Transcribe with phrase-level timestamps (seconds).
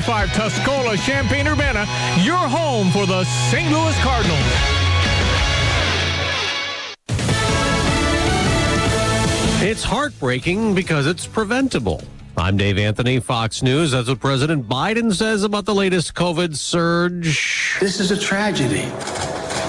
[0.00, 1.86] 5 Tuscola, Champaign Urbana,
[2.22, 3.70] your home for the St.
[3.70, 4.38] Louis Cardinals.
[9.62, 12.02] It's heartbreaking because it's preventable.
[12.36, 13.92] I'm Dave Anthony, Fox News.
[13.92, 17.78] That's what President Biden says about the latest COVID surge.
[17.80, 18.84] This is a tragedy.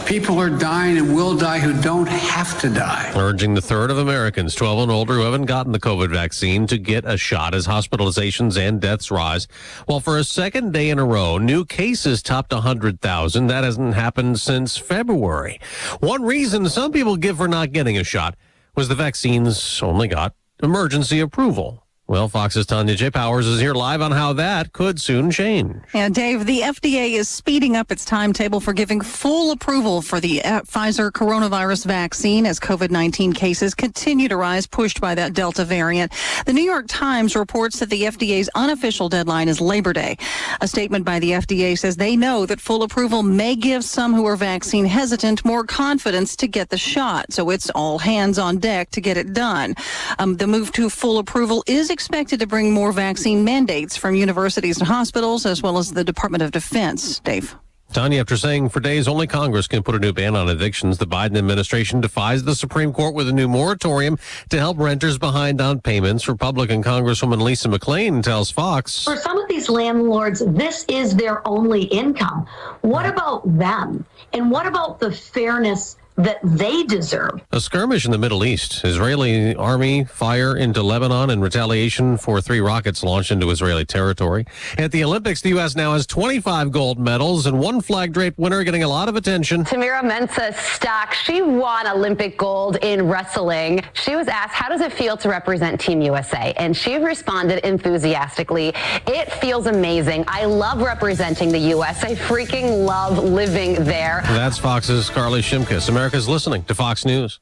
[0.07, 3.11] People are dying and will die who don't have to die.
[3.13, 6.77] Urging the third of Americans 12 and older who haven't gotten the COVID vaccine to
[6.77, 9.49] get a shot as hospitalizations and deaths rise.
[9.85, 13.48] Well, for a second day in a row, new cases topped 100,000.
[13.48, 15.59] That hasn't happened since February.
[15.99, 18.37] One reason some people give for not getting a shot
[18.76, 21.84] was the vaccines only got emergency approval.
[22.09, 23.11] Well, Fox's Tonya J.
[23.11, 25.75] Powers is here live on how that could soon change.
[25.93, 30.41] Yeah, Dave, the FDA is speeding up its timetable for giving full approval for the
[30.41, 35.65] uh, Pfizer coronavirus vaccine as COVID 19 cases continue to rise, pushed by that Delta
[35.65, 36.13] variant.
[36.45, 40.17] The New York Times reports that the FDA's unofficial deadline is Labor Day.
[40.62, 44.26] A statement by the FDA says they know that full approval may give some who
[44.27, 47.34] are vaccine hesitant more confidence to get the shot.
[47.34, 49.76] So it's all hands on deck to get it done.
[50.20, 54.77] Um, the move to full approval is expected to bring more vaccine mandates from universities
[54.77, 57.17] and hospitals, as well as the Department of Defense.
[57.21, 57.55] Dave.
[57.91, 61.07] Tonya, after saying for days only Congress can put a new ban on evictions, the
[61.07, 64.19] Biden administration defies the Supreme Court with a new moratorium
[64.50, 66.28] to help renters behind on payments.
[66.28, 69.03] Republican Congresswoman Lisa McClain tells Fox.
[69.03, 72.45] For some of these landlords, this is their only income.
[72.81, 74.06] What about them?
[74.34, 77.41] And what about the fairness that they deserve.
[77.51, 78.84] A skirmish in the Middle East.
[78.84, 84.45] Israeli army fire into Lebanon in retaliation for three rockets launched into Israeli territory.
[84.79, 85.75] At the Olympics, the U.S.
[85.75, 89.63] now has 25 gold medals and one flag draped winner getting a lot of attention.
[89.63, 93.84] Tamyra Mensah Stock, she won Olympic gold in wrestling.
[93.94, 96.53] She was asked, how does it feel to represent Team USA?
[96.57, 98.73] And she responded enthusiastically,
[99.06, 100.23] it feels amazing.
[100.28, 102.03] I love representing the U.S.
[102.03, 104.22] I freaking love living there.
[104.23, 105.90] That's Fox's Carly Shimkus.
[105.90, 107.41] America America's listening to Fox News.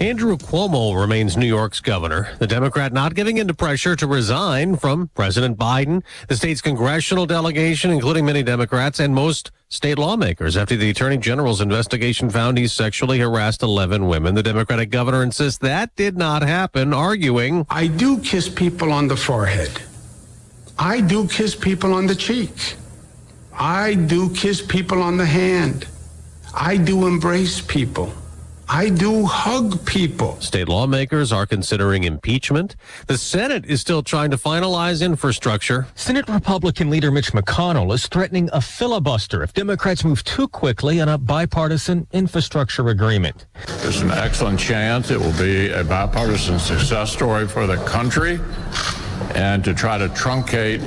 [0.00, 2.28] Andrew Cuomo remains New York's governor.
[2.38, 7.26] The Democrat not giving in to pressure to resign from President Biden, the state's congressional
[7.26, 12.68] delegation, including many Democrats and most state lawmakers, after the attorney general's investigation found he
[12.68, 14.36] sexually harassed 11 women.
[14.36, 19.16] The Democratic governor insists that did not happen, arguing, I do kiss people on the
[19.16, 19.82] forehead.
[20.78, 22.76] I do kiss people on the cheek.
[23.52, 25.88] I do kiss people on the hand.
[26.54, 28.12] I do embrace people.
[28.70, 30.38] I do hug people.
[30.42, 32.76] State lawmakers are considering impeachment.
[33.06, 35.86] The Senate is still trying to finalize infrastructure.
[35.94, 41.08] Senate Republican leader Mitch McConnell is threatening a filibuster if Democrats move too quickly on
[41.08, 43.46] a bipartisan infrastructure agreement.
[43.78, 48.38] There's an excellent chance it will be a bipartisan success story for the country
[49.34, 50.82] and to try to truncate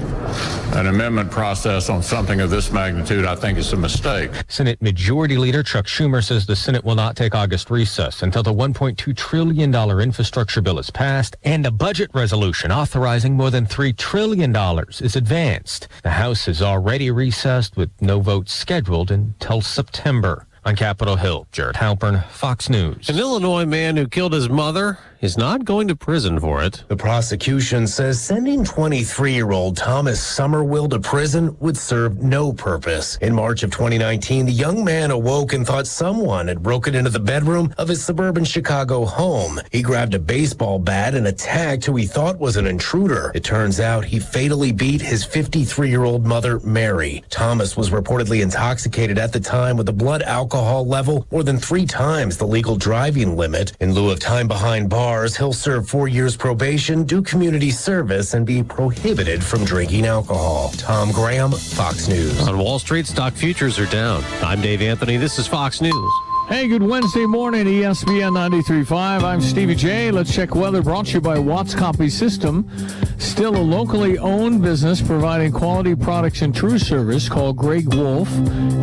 [0.76, 4.32] an amendment process on something of this magnitude, I think is a mistake.
[4.48, 8.54] Senate Majority Leader Chuck Schumer says the Senate will not take August recess until the
[8.54, 14.56] $1.2 trillion infrastructure bill is passed and a budget resolution authorizing more than $3 trillion
[15.02, 15.88] is advanced.
[16.04, 20.48] The House is already recessed with no votes scheduled until September.
[20.64, 23.10] On Capitol Hill, Jared Halpern, Fox News.
[23.10, 26.84] An Illinois man who killed his mother is not going to prison for it.
[26.88, 33.18] The prosecution says sending 23 year old Thomas Somerville to prison would serve no purpose.
[33.18, 37.20] In March of 2019, the young man awoke and thought someone had broken into the
[37.20, 39.60] bedroom of his suburban Chicago home.
[39.72, 43.32] He grabbed a baseball bat and attacked who he thought was an intruder.
[43.34, 47.24] It turns out he fatally beat his 53 year old mother, Mary.
[47.32, 51.86] Thomas was reportedly intoxicated at the time with a blood alcohol level more than three
[51.86, 53.74] times the legal driving limit.
[53.80, 55.38] In lieu of time behind bars.
[55.38, 60.72] He'll serve four years probation, do community service, and be prohibited from drinking alcohol.
[60.78, 62.48] Tom Graham, Fox News.
[62.48, 64.24] On Wall Street, stock futures are down.
[64.42, 65.18] I'm Dave Anthony.
[65.18, 66.12] This is Fox News.
[66.52, 69.24] Hey, good Wednesday morning, ESPN 93.5.
[69.24, 70.12] I'm Stevie Jay.
[70.12, 72.68] Let's check weather brought to you by Watts Copy System.
[73.20, 77.30] Still a locally owned business providing quality products and true service.
[77.30, 78.28] Call Greg Wolf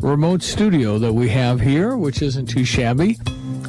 [0.00, 3.18] remote studio that we have here, which isn't too shabby.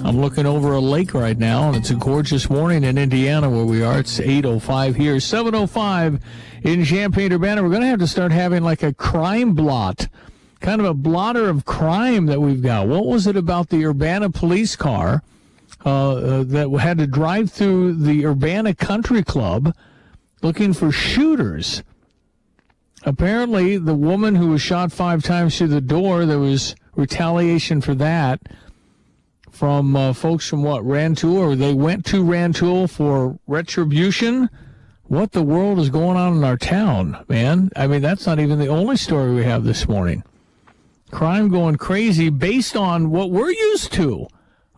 [0.07, 3.65] I'm looking over a lake right now, and it's a gorgeous morning in Indiana where
[3.65, 3.99] we are.
[3.99, 6.21] It's 8.05 here, 7.05
[6.63, 7.61] in Champaign-Urbana.
[7.61, 10.07] We're going to have to start having like a crime blot,
[10.61, 12.87] kind of a blotter of crime that we've got.
[12.87, 15.23] What was it about the Urbana police car
[15.85, 19.75] uh, uh, that had to drive through the Urbana Country Club
[20.41, 21.83] looking for shooters?
[23.03, 27.93] Apparently, the woman who was shot five times through the door, there was retaliation for
[27.95, 28.39] that
[29.57, 34.49] from uh, folks from what Rantoul, or they went to Rantoul for retribution.
[35.05, 37.71] What the world is going on in our town, man?
[37.75, 40.23] I mean, that's not even the only story we have this morning.
[41.09, 44.27] Crime going crazy based on what we're used to.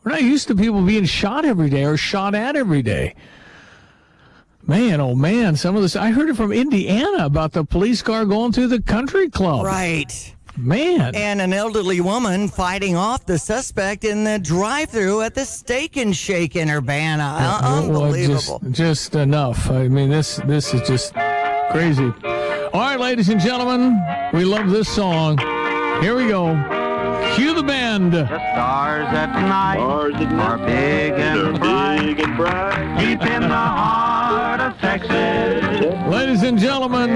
[0.04, 3.16] We're not used to people being shot every day or shot at every day.
[4.66, 5.96] Man, oh man, some of this.
[5.98, 9.66] I heard it from Indiana about the police car going through the country club.
[9.66, 10.36] Right.
[10.58, 11.16] Man.
[11.16, 15.98] And an elderly woman fighting off the suspect in the drive through at the Steak
[15.98, 17.24] and Shake in Urbana.
[17.24, 18.60] Uh, Well, Unbelievable.
[18.66, 19.70] just, just enough.
[19.72, 21.14] I mean, this this is just
[21.72, 22.12] crazy.
[22.74, 24.00] All right, ladies and gentlemen,
[24.34, 25.38] we love this song.
[26.02, 26.54] Here we go.
[27.36, 28.14] Cue the band.
[28.14, 35.69] The stars at night are big and bright, deep in the heart of Texas.
[36.10, 37.10] Ladies and gentlemen,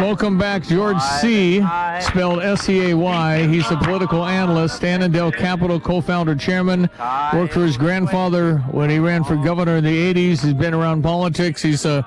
[0.00, 1.60] welcome back, George Seay.,
[2.00, 3.46] spelled S-E-A-Y.
[3.46, 6.88] He's a political analyst, Annandale Capital co-founder, chairman.
[7.34, 10.42] Worked for his grandfather when he ran for governor in the 80s.
[10.42, 11.60] He's been around politics.
[11.60, 12.06] He's a,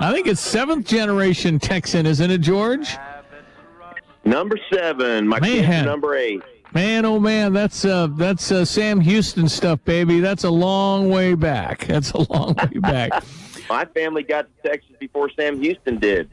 [0.00, 2.96] I think it's seventh generation Texan, isn't it, George?
[4.24, 5.28] Number seven.
[5.28, 5.84] My Man.
[5.84, 6.42] number eight.
[6.72, 10.20] Man, oh man, that's uh, that's uh, Sam Houston stuff, baby.
[10.20, 11.86] That's a long way back.
[11.86, 13.24] That's a long way back.
[13.68, 16.30] My family got to Texas before Sam Houston did.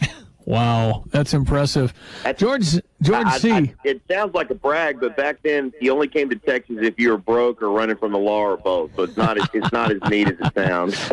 [0.48, 1.92] Wow, that's impressive.
[2.36, 3.50] George George I- C.
[3.50, 7.00] I- it sounds like a brag, but back then you only came to Texas if
[7.00, 8.94] you were broke or running from the law or both.
[8.94, 11.10] So it's not as, it's not as neat as it sounds.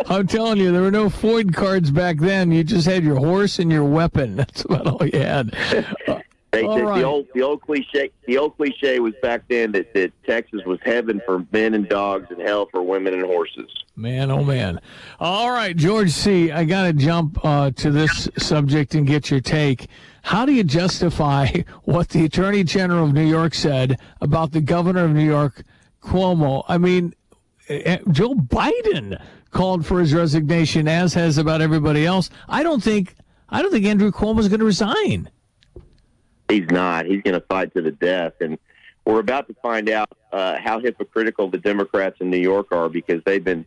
[0.10, 2.50] I'm telling you, there were no Floyd cards back then.
[2.52, 4.34] You just had your horse and your weapon.
[4.36, 5.54] That's about all you had.
[6.52, 7.00] They, the, right.
[7.00, 10.78] the old the old cliche the old cliche was back then that, that Texas was
[10.82, 13.70] heaven for men and dogs and hell for women and horses.
[13.96, 14.80] Man, oh man.
[15.18, 19.40] All right, George Seay., I got to jump uh, to this subject and get your
[19.40, 19.88] take.
[20.22, 21.48] How do you justify
[21.84, 25.62] what the Attorney General of New York said about the governor of New York,
[26.02, 26.64] Cuomo?
[26.68, 27.14] I mean,
[27.68, 29.20] eh, Joe Biden
[29.50, 32.30] called for his resignation, as has about everybody else.
[32.48, 33.14] I don't think
[33.48, 35.30] I don't think Andrew Cuomo is going to resign.
[36.48, 37.06] He's not.
[37.06, 38.58] He's going to fight to the death, and
[39.04, 43.22] we're about to find out uh, how hypocritical the Democrats in New York are because
[43.24, 43.64] they've been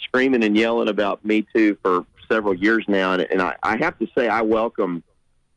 [0.00, 3.98] screaming and yelling about Me Too for several years now, and, and I, I have
[3.98, 5.02] to say I welcome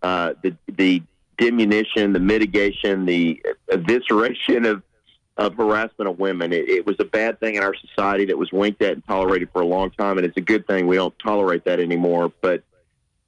[0.02, 1.04] uh, the the
[1.38, 4.84] diminution, the mitigation, the evisceration of
[5.38, 6.52] of harassment of women.
[6.52, 9.50] It, it was a bad thing in our society that was winked at and tolerated
[9.54, 12.32] for a long time, and it's a good thing we don't tolerate that anymore.
[12.42, 12.64] But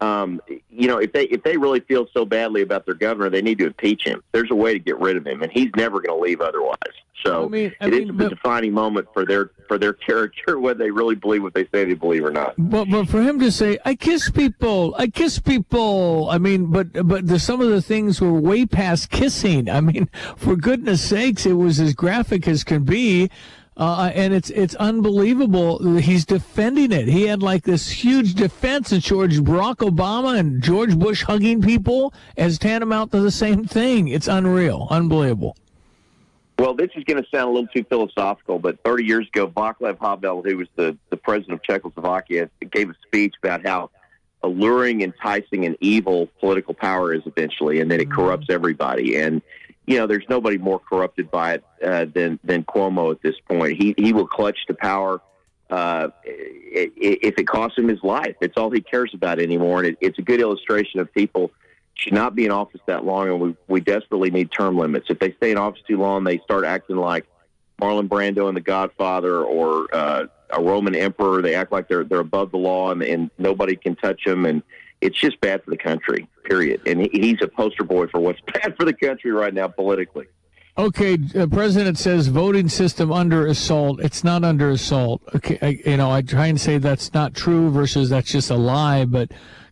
[0.02, 3.42] um, you know, if they if they really feel so badly about their governor, they
[3.42, 4.24] need to impeach him.
[4.32, 6.78] There's a way to get rid of him, and he's never going to leave otherwise.
[7.26, 10.58] So I mean- I it is mean, a defining moment for their for their character,
[10.58, 12.54] whether they really believe what they say they believe or not.
[12.58, 16.94] But but for him to say, "I kiss people, I kiss people," I mean, but
[17.06, 19.70] but the, some of the things were way past kissing.
[19.70, 23.30] I mean, for goodness sakes, it was as graphic as can be.
[23.80, 25.82] Uh, and it's it's unbelievable.
[25.96, 27.08] He's defending it.
[27.08, 32.14] He had like this huge defense of George Barack Obama and George Bush hugging people
[32.36, 34.10] as tantamount to the same thing.
[34.10, 35.56] It's unreal, unbelievable.
[36.60, 39.98] Well, this is going to sound a little too philosophical, but 30 years ago, Václav
[40.02, 43.92] Havel, who was the, the president of Czechoslovakia, gave a speech about how
[44.44, 49.16] alluring, enticing, and evil political power is eventually, and that it corrupts everybody.
[49.16, 49.42] And
[49.90, 53.82] you know, there's nobody more corrupted by it uh, than than Cuomo at this point.
[53.82, 55.20] He he will clutch to power
[55.72, 58.36] uh, if it costs him his life.
[58.40, 61.50] It's all he cares about anymore, and it, it's a good illustration of people
[61.96, 65.08] should not be in office that long, and we we desperately need term limits.
[65.10, 67.26] If they stay in office too long, they start acting like
[67.82, 71.42] Marlon Brando in The Godfather or uh, a Roman emperor.
[71.42, 74.62] They act like they're they're above the law and, and nobody can touch them, and
[75.02, 76.28] it's just bad for the country.
[76.50, 76.82] Period.
[76.86, 80.26] And he, he's a poster boy for what's bad for the country right now politically.
[80.78, 84.00] Okay, uh, president says voting system under assault.
[84.00, 85.22] It's not under assault.
[85.36, 88.56] Okay, I, you know, I try and say that's not true versus that's just a
[88.56, 89.30] lie, but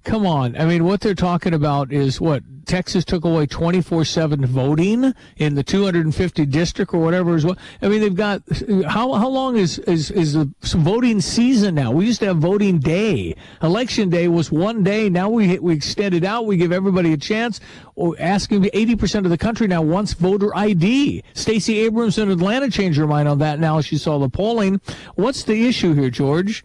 [0.08, 0.56] come on.
[0.56, 5.64] I mean, what they're talking about is what Texas took away 24/7 voting in the
[5.64, 7.58] 250 district or whatever is what.
[7.82, 8.42] I mean, they've got
[8.88, 11.92] how how long is is is the voting season now?
[11.92, 13.36] We used to have voting day.
[13.62, 15.10] Election day was one day.
[15.10, 16.46] Now we we extend it out.
[16.46, 17.60] We give everybody a chance.
[17.96, 21.24] Or asking 80% of the country now wants voter ID.
[21.34, 24.80] Stacey Abrams in Atlanta changed her mind on that now she saw the polling.
[25.16, 26.64] What's the issue here, George?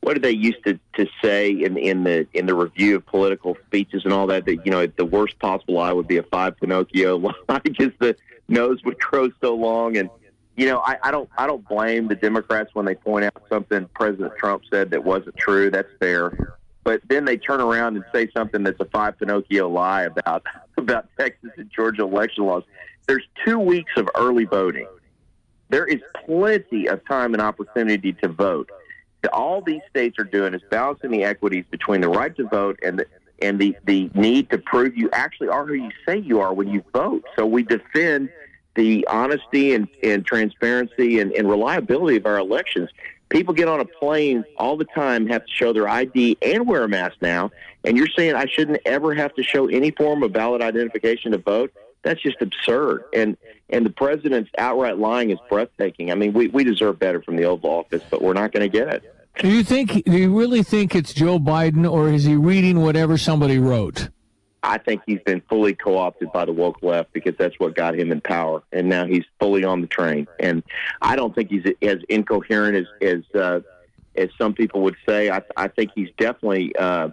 [0.00, 3.56] What did they used to, to say in in the in the review of political
[3.66, 6.56] speeches and all that that you know the worst possible lie would be a five
[6.56, 7.16] Pinocchio
[7.48, 8.16] lie because the
[8.48, 9.96] nose would grow so long.
[9.96, 10.08] And
[10.56, 13.88] you know I, I don't I don't blame the Democrats when they point out something
[13.94, 15.70] President Trump said that wasn't true.
[15.70, 16.54] That's fair.
[16.84, 21.08] But then they turn around and say something that's a five Pinocchio lie about about
[21.18, 22.62] Texas and Georgia election laws.
[23.06, 24.86] There's two weeks of early voting.
[25.70, 28.70] There is plenty of time and opportunity to vote
[29.32, 32.98] all these states are doing is balancing the equities between the right to vote and
[32.98, 33.06] the
[33.40, 36.68] and the, the need to prove you actually are who you say you are when
[36.68, 37.24] you vote.
[37.36, 38.30] So we defend
[38.74, 42.90] the honesty and, and transparency and, and reliability of our elections.
[43.28, 46.84] People get on a plane all the time, have to show their ID and wear
[46.84, 47.50] a mask now,
[47.84, 51.38] and you're saying I shouldn't ever have to show any form of valid identification to
[51.38, 51.72] vote?
[52.02, 53.04] That's just absurd.
[53.14, 53.36] And
[53.70, 56.10] and the president's outright lying is breathtaking.
[56.10, 58.68] I mean, we, we deserve better from the Oval Office, but we're not going to
[58.68, 59.14] get it.
[59.38, 60.04] Do you think?
[60.04, 64.08] Do you really think it's Joe Biden, or is he reading whatever somebody wrote?
[64.62, 68.10] I think he's been fully co-opted by the woke left because that's what got him
[68.10, 70.26] in power, and now he's fully on the train.
[70.40, 70.64] And
[71.00, 73.60] I don't think he's as incoherent as as uh,
[74.16, 75.30] as some people would say.
[75.30, 77.10] I, I think he's definitely uh,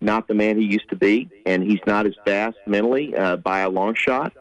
[0.00, 3.60] not the man he used to be, and he's not as fast mentally uh, by
[3.60, 4.32] a long shot.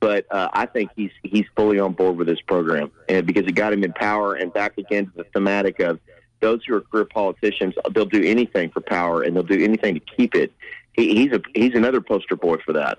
[0.00, 3.52] But uh, I think he's he's fully on board with this program, and because it
[3.52, 5.98] got him in power and back again to the thematic of
[6.40, 10.00] those who are career politicians, they'll do anything for power and they'll do anything to
[10.00, 10.52] keep it.
[10.92, 12.98] He, he's a he's another poster boy for that.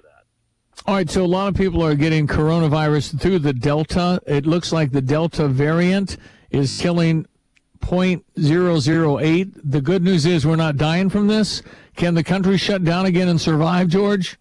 [0.87, 4.19] All right, so a lot of people are getting coronavirus through the Delta.
[4.27, 6.17] It looks like the Delta variant
[6.49, 7.27] is killing
[7.79, 9.61] 0.008.
[9.63, 11.61] The good news is we're not dying from this.
[11.95, 14.37] Can the country shut down again and survive, George?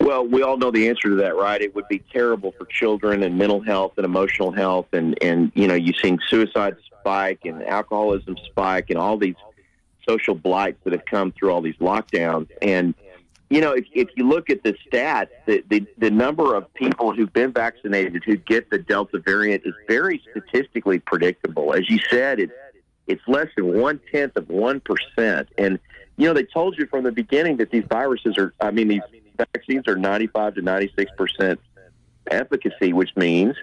[0.00, 1.60] Well, we all know the answer to that, right?
[1.60, 5.68] It would be terrible for children and mental health and emotional health, and and you
[5.68, 9.36] know you've seen suicide spike and alcoholism spike and all these
[10.08, 12.48] social blights that have come through all these lockdowns.
[12.62, 12.94] And
[13.50, 17.12] you know, if if you look at the stats, the the, the number of people
[17.12, 21.74] who've been vaccinated who get the Delta variant is very statistically predictable.
[21.74, 22.52] As you said, it's
[23.08, 25.80] it's less than one tenth of one percent, and
[26.16, 29.02] you know they told you from the beginning that these viruses are, I mean, these
[29.36, 31.60] vaccines are 95 to 96 percent
[32.30, 33.56] efficacy, which means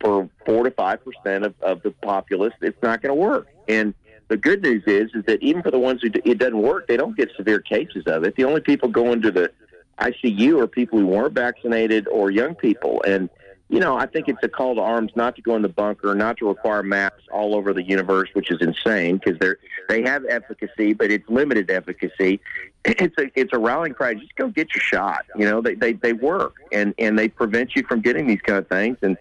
[0.00, 3.48] for four to five percent of, of the populace, it's not going to work.
[3.68, 3.92] And
[4.28, 6.88] the good news is, is that even for the ones who d- it doesn't work,
[6.88, 8.34] they don't get severe cases of it.
[8.36, 9.52] The only people going to the
[10.00, 13.02] ICU are people who weren't vaccinated or young people.
[13.06, 13.30] And
[13.68, 16.14] you know, I think it's a call to arms not to go in the bunker,
[16.14, 20.24] not to require masks all over the universe, which is insane because they're they have
[20.28, 22.40] efficacy, but it's limited efficacy.
[22.88, 24.14] It's a it's a rallying cry.
[24.14, 25.26] Just go get your shot.
[25.34, 28.60] You know, they they, they work and and they prevent you from getting these kind
[28.60, 28.96] of things.
[29.02, 29.16] And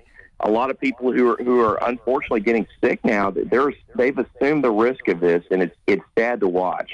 [0.46, 4.64] a lot of people who are who are unfortunately getting sick now, they're they've assumed
[4.64, 6.92] the risk of this, and it's it's sad to watch.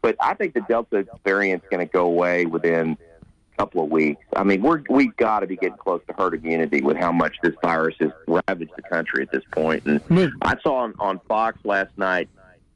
[0.00, 2.96] But I think the Delta variant's going to go away within
[3.52, 4.24] a couple of weeks.
[4.34, 7.36] I mean, we're we've got to be getting close to herd immunity with how much
[7.42, 9.84] this virus has ravaged the country at this point.
[9.84, 10.00] And
[10.40, 12.30] I saw on, on Fox last night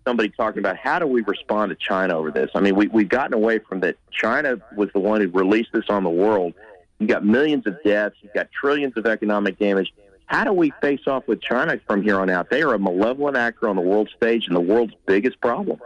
[0.06, 2.50] somebody talking about how do we respond to China over this.
[2.54, 3.96] I mean, we we've gotten away from that.
[4.10, 6.52] China was the one who released this on the world.
[6.98, 8.16] You got millions of deaths.
[8.20, 9.92] You've got trillions of economic damage.
[10.28, 12.50] How do we face off with China from here on out?
[12.50, 15.80] They are a malevolent actor on the world stage and the world's biggest problem.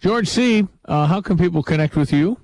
[0.00, 2.38] George Seay., uh, how can people connect with you?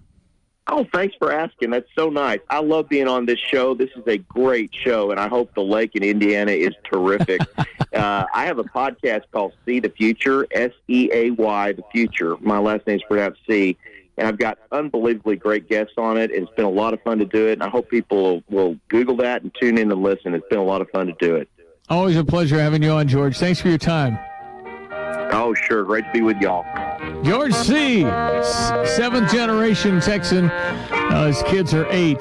[0.67, 1.71] Oh, thanks for asking.
[1.71, 2.41] That's so nice.
[2.49, 3.75] I love being on this show.
[3.75, 7.41] This is a great show, and I hope the lake in Indiana is terrific.
[7.59, 12.37] uh, I have a podcast called Seay the Future, S E A Y, the future.
[12.41, 13.77] My last name's pronounced C,
[14.17, 16.31] and I've got unbelievably great guests on it.
[16.31, 19.17] It's been a lot of fun to do it, and I hope people will, Google
[19.17, 20.35] that and tune in and listen.
[20.35, 21.49] It's been a lot of fun to do it.
[21.89, 23.39] Always a pleasure having you on, George.
[23.39, 24.19] Thanks for your time.
[25.33, 25.85] Oh, sure.
[25.85, 26.65] Great to be with y'all.
[27.23, 28.03] George Seay.,
[28.87, 30.51] seventh generation Texan.
[30.51, 32.21] Uh, his kids are eight.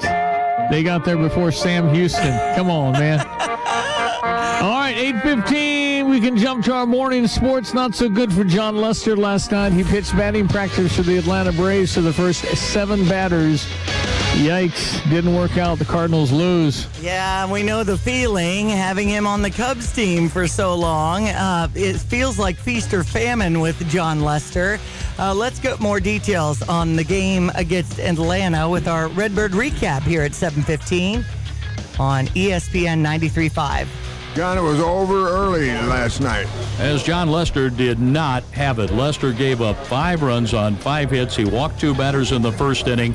[0.70, 2.38] They got there before Sam Houston.
[2.56, 3.20] Come on, man.
[4.64, 7.74] All right, 8.15, we can jump to our morning sports.
[7.74, 9.72] Not so good for Jon Lester last night.
[9.72, 13.66] He pitched batting practice for the Atlanta Braves for the first seven batters.
[14.34, 15.78] Yikes, didn't work out.
[15.78, 16.88] The Cardinals lose.
[17.00, 21.28] Yeah, we know the feeling having him on the Cubs team for so long.
[21.28, 24.78] Uh, it feels like feast or famine with Jon Lester.
[25.18, 30.22] Uh, let's get more details on the game against Atlanta with our Redbird recap here
[30.22, 31.24] at 715
[31.98, 34.13] on ESPN 93.5.
[34.34, 36.48] John, it was over early last night.
[36.80, 38.90] As Jon Lester did not have it.
[38.90, 41.36] Lester gave up five runs on five hits.
[41.36, 43.14] He walked two batters in the first inning.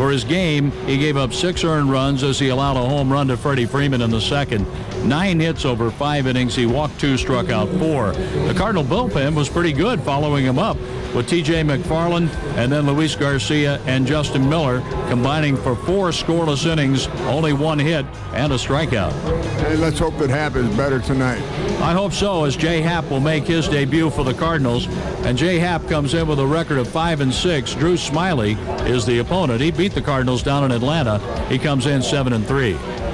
[0.00, 3.28] For his game, he gave up six earned runs as he allowed a home run
[3.28, 4.66] to Freddie Freeman in the second.
[5.06, 6.54] Nine hits over five innings.
[6.54, 8.12] He walked two, struck out four.
[8.12, 10.78] The Cardinal bullpen was pretty good following him up
[11.14, 17.08] with TJ McFarland and then Luis Garcia and Justin Miller combining for four scoreless innings,
[17.26, 19.12] only one hit and a strikeout.
[19.60, 21.42] Hey, let's hope it happens better tonight.
[21.80, 22.82] I hope so, as J.A.
[22.82, 24.86] Happ will make his debut for the Cardinals.
[25.24, 25.58] And J.A.
[25.58, 27.74] Happ comes in with a record of five and six.
[27.74, 29.60] Drew Smyly is the opponent.
[29.60, 31.18] He beat the Cardinals down in Atlanta.
[31.48, 32.72] He comes in seven and three.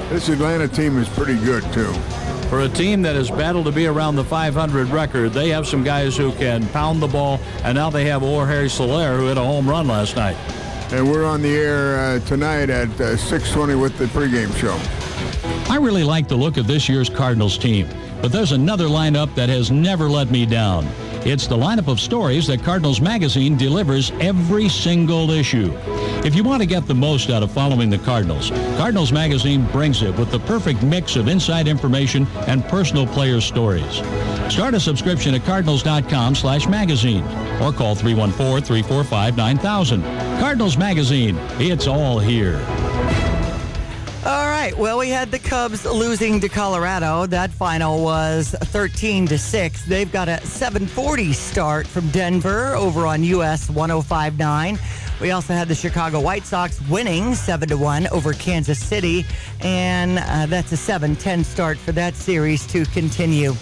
[0.09, 1.93] This Atlanta team is pretty good, too.
[2.49, 5.83] For a team that has battled to be around the 500 record, they have some
[5.83, 9.43] guys who can pound the ball, and now they have Jorge Soler, who hit a
[9.43, 10.37] home run last night.
[10.93, 15.06] And we're on the air uh, tonight at uh, 6:20 with the pregame show.
[15.69, 17.87] I really like the look of this year's Cardinals team,
[18.21, 20.87] but there's another lineup that has never let me down.
[21.25, 25.73] It's the lineup of stories that Cardinals Magazine delivers every single issue.
[26.23, 30.03] If you want to get the most out of following the Cardinals, Cardinals Magazine brings
[30.03, 34.01] it with the perfect mix of inside information and personal player stories.
[34.49, 37.23] Start a subscription at cardinals.com slash magazine
[37.61, 40.39] or call 314-345-9000.
[40.39, 42.63] Cardinals Magazine, it's all here.
[44.67, 44.77] Right.
[44.77, 47.25] Well, we had the Cubs losing to Colorado.
[47.25, 49.85] That final was 13 to 6.
[49.85, 54.77] They've got a 740 start from Denver over on US 1059.
[55.21, 59.25] We also had the Chicago White Sox winning 7 to 1 over Kansas City,
[59.61, 63.53] and uh, that's a 7-10 start for that series to continue.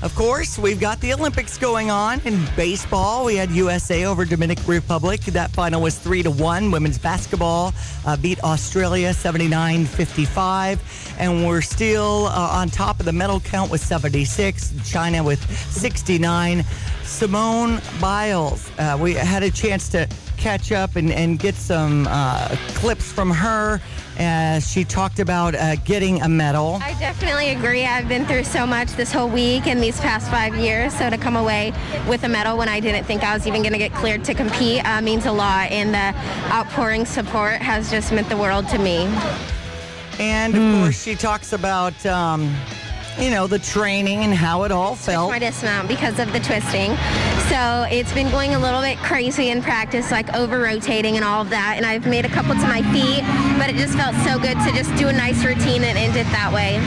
[0.00, 3.24] Of course, we've got the Olympics going on in baseball.
[3.24, 5.20] We had USA over Dominican Republic.
[5.22, 6.70] That final was 3 to 1.
[6.70, 7.74] Women's basketball
[8.06, 11.16] uh, beat Australia 79 55.
[11.18, 14.72] And we're still uh, on top of the medal count with 76.
[14.88, 15.40] China with
[15.72, 16.64] 69.
[17.02, 22.54] Simone Biles, uh, we had a chance to catch up and, and get some uh,
[22.74, 23.80] clips from her
[24.18, 26.78] as she talked about uh, getting a medal.
[26.82, 27.84] I definitely agree.
[27.84, 30.92] I've been through so much this whole week and these past five years.
[30.92, 31.72] So to come away
[32.08, 34.34] with a medal when I didn't think I was even going to get cleared to
[34.34, 35.70] compete uh, means a lot.
[35.70, 36.18] And the
[36.52, 39.06] outpouring support has just meant the world to me.
[40.18, 42.52] And of course, she talks about, um,
[43.20, 45.30] you know, the training and how it all felt.
[45.30, 46.96] my dismount because of the twisting.
[47.48, 51.40] So it's been going a little bit crazy in practice, like over rotating and all
[51.40, 51.74] of that.
[51.78, 53.24] And I've made a couple to my feet,
[53.58, 56.26] but it just felt so good to just do a nice routine and end it
[56.26, 56.78] that way.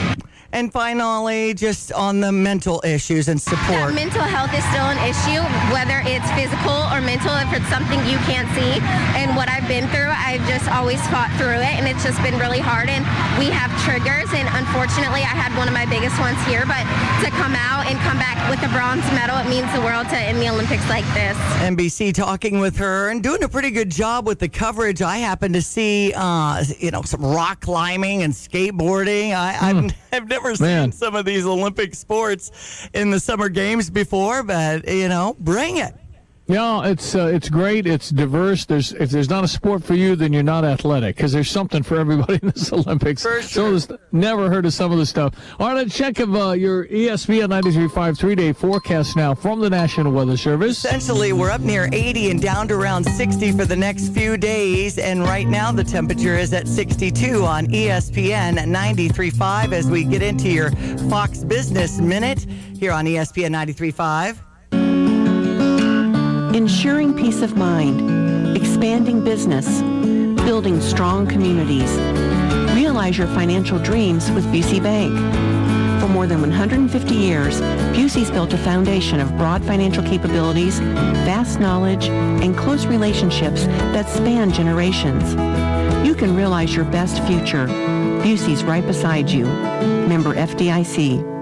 [0.52, 3.94] And finally, just on the mental issues and Yeah, support.
[3.94, 5.40] mental health is still an issue,
[5.72, 8.76] whether it's physical or mental, if it's something you can't see.
[9.16, 12.36] And what I've been through, I've just always fought through it, and it's just been
[12.38, 12.90] really hard.
[12.92, 13.00] And
[13.40, 16.68] we have triggers, and unfortunately, I had one of my biggest ones here.
[16.68, 16.84] But
[17.24, 20.18] to come out and come back with a bronze medal, it means the world to
[20.28, 21.32] in the Olympics like this.
[21.64, 25.00] NBC talking with her and doing a pretty good job with the coverage.
[25.00, 29.32] I happened to see, uh, you know, some rock climbing and skateboarding.
[29.32, 30.92] I, I've, I've never Man.
[30.92, 35.78] seen some of these Olympic sports in the summer games before, but you know, bring
[35.78, 35.94] it.
[36.52, 37.86] Yeah, it's uh, it's great.
[37.86, 38.66] It's diverse.
[38.66, 41.82] There's if there's not a sport for you, then you're not athletic because there's something
[41.82, 43.22] for everybody in this Olympics.
[43.22, 43.78] For sure.
[43.80, 45.34] So never heard of some of the stuff.
[45.58, 50.12] All right, let's check of uh, your ESPN 93.5 three-day forecast now from the National
[50.12, 50.84] Weather Service.
[50.84, 54.98] Essentially, we're up near 80 and down to around 60 for the next few days.
[54.98, 60.50] And right now, the temperature is at 62 on ESPN 93.5 as we get into
[60.50, 60.70] your
[61.08, 62.44] Fox Business Minute
[62.78, 64.51] here on ESPN 93.5.
[66.54, 69.80] Ensuring peace of mind, expanding business,
[70.44, 71.90] building strong communities.
[72.74, 75.12] Realize your financial dreams with Busey Bank.
[76.02, 77.58] For more than 150 years,
[77.96, 80.78] Busey's built a foundation of broad financial capabilities,
[81.24, 85.32] vast knowledge, and close relationships that span generations.
[86.06, 87.66] You can realize your best future.
[88.22, 89.46] Busey's right beside you.
[90.06, 91.41] Member FDIC.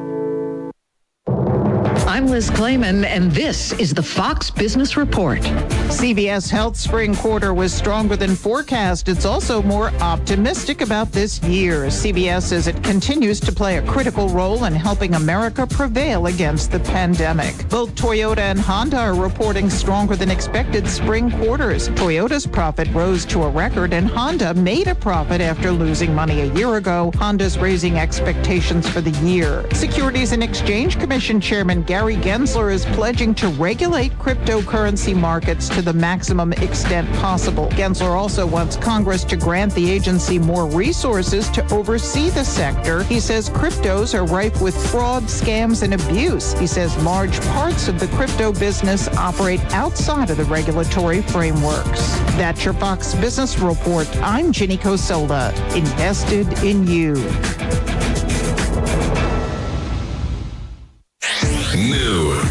[2.20, 5.40] I'm Liz Claman, and this is the Fox Business Report.
[5.40, 9.08] CVS Health spring quarter was stronger than forecast.
[9.08, 11.86] It's also more optimistic about this year.
[11.86, 16.80] CVS says it continues to play a critical role in helping America prevail against the
[16.80, 17.66] pandemic.
[17.70, 21.88] Both Toyota and Honda are reporting stronger than expected spring quarters.
[21.88, 26.52] Toyota's profit rose to a record, and Honda made a profit after losing money a
[26.52, 27.12] year ago.
[27.16, 29.64] Honda's raising expectations for the year.
[29.72, 35.92] Securities and Exchange Commission Chairman Gary Gensler is pledging to regulate cryptocurrency markets to the
[35.92, 37.68] maximum extent possible.
[37.70, 43.02] Gensler also wants Congress to grant the agency more resources to oversee the sector.
[43.04, 46.52] He says cryptos are rife with fraud, scams, and abuse.
[46.54, 52.08] He says large parts of the crypto business operate outside of the regulatory frameworks.
[52.36, 54.08] That's your Fox Business Report.
[54.22, 57.14] I'm Ginny Coselda, invested in you.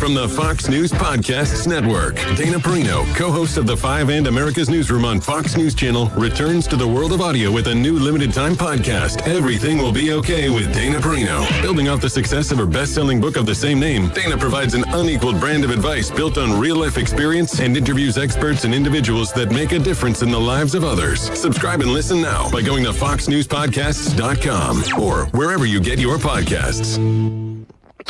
[0.09, 5.05] From the Fox News Podcasts Network, Dana Perino, co-host of the 5 and America's Newsroom
[5.05, 8.55] on Fox News Channel, returns to the world of audio with a new limited time
[8.55, 9.21] podcast.
[9.27, 11.45] Everything will be okay with Dana Perino.
[11.61, 14.83] Building off the success of her best-selling book of the same name, Dana provides an
[14.87, 19.73] unequaled brand of advice built on real-life experience and interviews experts and individuals that make
[19.73, 21.29] a difference in the lives of others.
[21.39, 26.97] Subscribe and listen now by going to foxnewspodcasts.com or wherever you get your podcasts.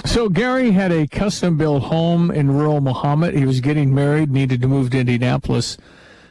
[0.06, 3.38] So Gary had a custom-built home in rural Mahomet.
[3.38, 5.78] He was getting married, needed to move to Indianapolis.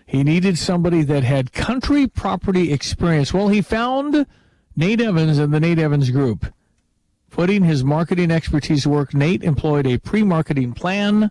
[0.07, 3.33] He needed somebody that had country property experience.
[3.33, 4.27] Well, he found
[4.75, 6.53] Nate Evans and the Nate Evans Group.
[7.31, 11.31] Putting his marketing expertise to work, Nate employed a pre-marketing plan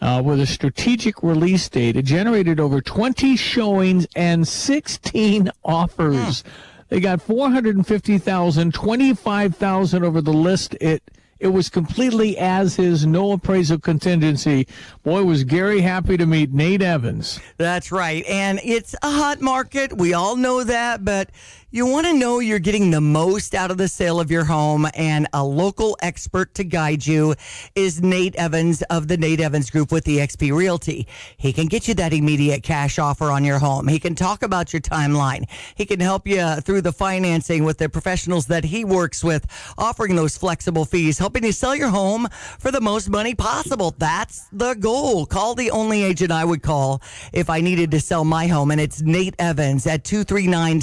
[0.00, 1.96] uh, with a strategic release date.
[1.96, 6.42] It generated over 20 showings and 16 offers.
[6.88, 10.74] They got 450,000, 25,000 over the list.
[10.80, 11.02] It
[11.40, 14.66] it was completely as his, no appraisal contingency.
[15.02, 17.40] Boy, was Gary happy to meet Nate Evans.
[17.56, 18.24] That's right.
[18.26, 19.96] And it's a hot market.
[19.96, 21.30] We all know that, but
[21.72, 24.88] you want to know you're getting the most out of the sale of your home,
[24.94, 27.36] and a local expert to guide you
[27.76, 31.06] is Nate Evans of the Nate Evans Group with eXp Realty.
[31.36, 33.86] He can get you that immediate cash offer on your home.
[33.86, 35.48] He can talk about your timeline.
[35.76, 39.46] He can help you through the financing with the professionals that he works with,
[39.78, 42.26] offering those flexible fees, helping you sell your home
[42.58, 43.94] for the most money possible.
[43.96, 45.24] That's the goal.
[45.24, 47.00] Call the only agent I would call
[47.32, 50.80] if I needed to sell my home, and it's Nate Evans at 239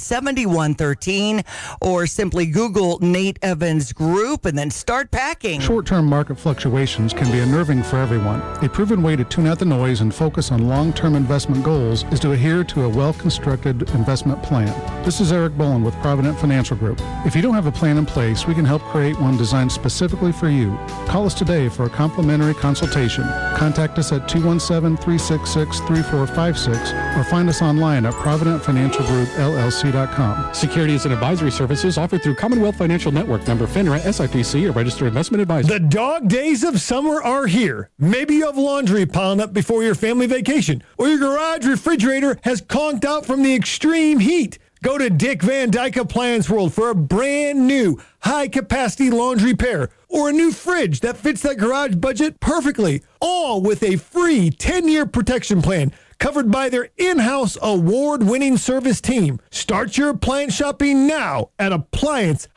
[0.78, 1.44] 7113
[1.82, 5.60] or simply Google Nate Evans Group and then start packing.
[5.60, 8.42] Short term market fluctuations can be unnerving for everyone.
[8.64, 12.04] A proven way to tune out the noise and focus on long term investment goals
[12.06, 14.68] is to adhere to a well constructed investment plan.
[15.04, 17.02] This is Eric Bolin with Provident Financial Group.
[17.26, 20.32] If you don't have a plan in place, we can help create one designed specifically
[20.32, 20.78] for you.
[21.08, 23.24] Call us today for a complimentary consultation.
[23.56, 30.54] Contact us at 217 366 3456 or find us online at providentfinancialgroupllc.com.
[30.68, 35.42] Securities and advisory services offered through Commonwealth Financial Network, member FINRA, SIPC, a registered investment
[35.42, 35.70] advisor.
[35.70, 37.90] The dog days of summer are here.
[37.98, 42.60] Maybe you have laundry piling up before your family vacation, or your garage refrigerator has
[42.60, 44.60] conked out from the extreme heat.
[44.84, 49.90] Go to Dick Van Dyke Appliance World for a brand new high capacity laundry pair
[50.10, 54.90] or a new fridge that fits that garage budget perfectly, all with a free 10
[54.90, 59.40] year protection plan covered by their in house award winning service team.
[59.50, 62.48] Start your appliance shopping now at appliance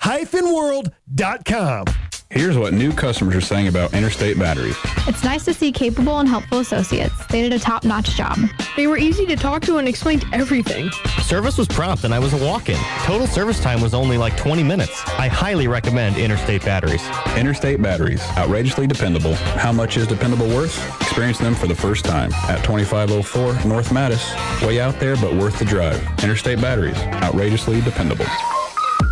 [0.53, 1.87] world.com.
[2.33, 4.77] Here's what new customers are saying about Interstate Batteries.
[5.09, 7.27] It's nice to see capable and helpful associates.
[7.27, 8.38] They did a top notch job.
[8.77, 10.93] They were easy to talk to and explained everything.
[11.23, 12.79] Service was prompt and I was a walk in.
[13.03, 15.03] Total service time was only like 20 minutes.
[15.19, 17.03] I highly recommend Interstate Batteries.
[17.37, 19.35] Interstate Batteries, outrageously dependable.
[19.35, 20.79] How much is dependable worth?
[21.03, 24.64] Experience them for the first time at 2504 North Mattis.
[24.64, 26.01] Way out there, but worth the drive.
[26.23, 28.27] Interstate Batteries, outrageously dependable.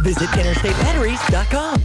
[0.05, 1.83] Visit interstatebatteries.com.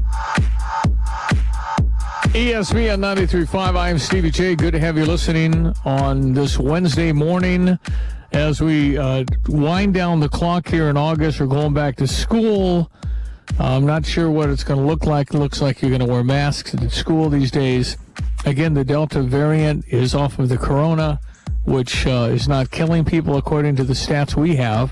[2.33, 3.77] ESPN 93.5.
[3.77, 4.55] I am Stevie Jay.
[4.55, 7.77] Good to have you listening on this Wednesday morning
[8.31, 11.39] as we uh, wind down the clock here in August.
[11.39, 12.91] We're going back to school.
[13.59, 15.31] I'm not sure what it's going to look like.
[15.31, 17.97] It looks like you're going to wear masks at school these days.
[18.47, 21.19] Again, the Delta variant is off of the corona,
[21.65, 24.91] which uh, is not killing people according to the stats we have.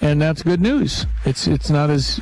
[0.00, 1.04] and that's good news.
[1.26, 2.18] It's it's not as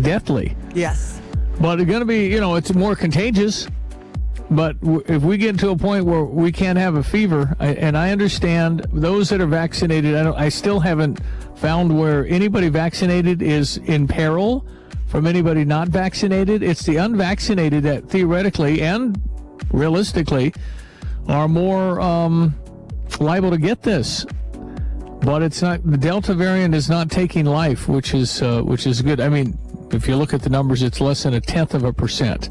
[0.00, 0.56] deathly.
[0.74, 1.21] Yes.
[1.62, 3.68] But it's going to be, you know, it's more contagious.
[4.50, 8.10] But if we get to a point where we can't have a fever, and I
[8.10, 11.20] understand those that are vaccinated, I, I still haven't
[11.54, 14.66] found where anybody vaccinated is in peril
[15.06, 16.64] from anybody not vaccinated.
[16.64, 19.22] It's the unvaccinated that theoretically and
[19.70, 20.52] realistically
[21.28, 22.56] are more um,
[23.20, 24.26] liable to get this.
[25.20, 29.00] But it's not the Delta variant is not taking life, which is uh, which is
[29.00, 29.20] good.
[29.20, 29.56] I mean,
[29.94, 32.48] if you look at the numbers, it's less than a tenth of a percent.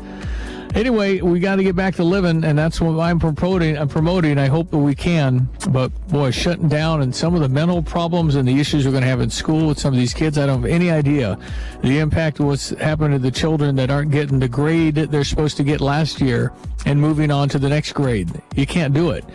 [0.73, 3.77] Anyway, we got to get back to living, and that's what I'm promoting.
[3.77, 4.38] I'm promoting.
[4.38, 5.49] I hope that we can.
[5.69, 9.04] But boy, shutting down and some of the mental problems and the issues we're going
[9.04, 11.38] to have in school with some of these kids, I don't have any idea
[11.82, 15.25] the impact of what's happened to the children that aren't getting the grade that they're
[15.25, 16.54] supposed to get last year
[16.86, 18.30] and moving on to the next grade.
[18.56, 19.25] You can't do it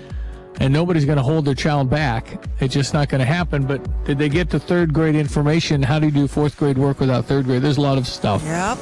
[0.60, 2.42] and nobody's going to hold their child back.
[2.60, 3.66] It's just not going to happen.
[3.66, 5.82] But did they get to third grade information?
[5.82, 7.62] How do you do fourth grade work without third grade?
[7.62, 8.42] There's a lot of stuff.
[8.44, 8.78] Yep.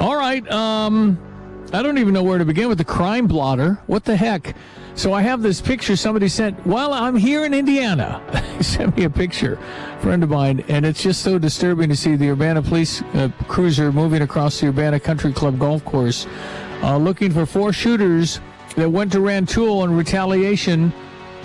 [0.00, 0.48] All right.
[0.50, 1.18] Um,
[1.72, 3.80] I don't even know where to begin with the crime blotter.
[3.86, 4.54] What the heck?
[4.94, 8.22] So I have this picture somebody sent while I'm here in Indiana.
[8.56, 9.58] he sent me a picture,
[10.00, 13.92] friend of mine, and it's just so disturbing to see the Urbana police uh, cruiser
[13.92, 16.26] moving across the Urbana Country Club golf course,
[16.82, 18.40] uh, looking for four shooters
[18.76, 20.92] that went to Rantoul in retaliation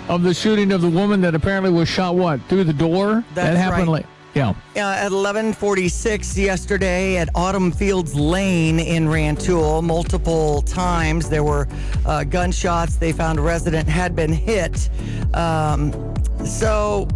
[0.08, 3.24] of the shooting of the woman that apparently was shot what through the door.
[3.34, 4.02] That's that happened right.
[4.02, 4.06] late.
[4.34, 4.50] Yeah.
[4.74, 11.68] Uh, at 11:46 yesterday at Autumn Fields Lane in Rantoul, multiple times there were
[12.06, 12.96] uh, gunshots.
[12.96, 14.88] They found a resident had been hit.
[15.34, 15.92] Um,
[16.46, 17.08] so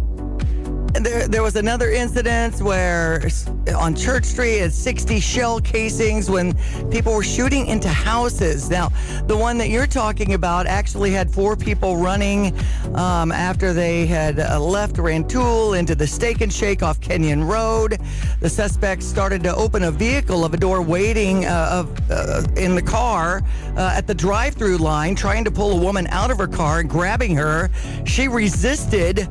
[0.99, 3.27] there, there was another incident where
[3.75, 6.53] on Church Street at 60 shell casings when
[6.89, 8.69] people were shooting into houses.
[8.69, 8.89] Now,
[9.27, 12.57] the one that you're talking about actually had four people running
[12.95, 17.99] um, after they had uh, left Rantoul into the Steak and Shake off Kenyon Road.
[18.39, 22.75] The suspects started to open a vehicle of a door waiting uh, of, uh, in
[22.75, 23.41] the car
[23.75, 26.89] uh, at the drive-through line, trying to pull a woman out of her car and
[26.89, 27.69] grabbing her.
[28.05, 29.27] She resisted.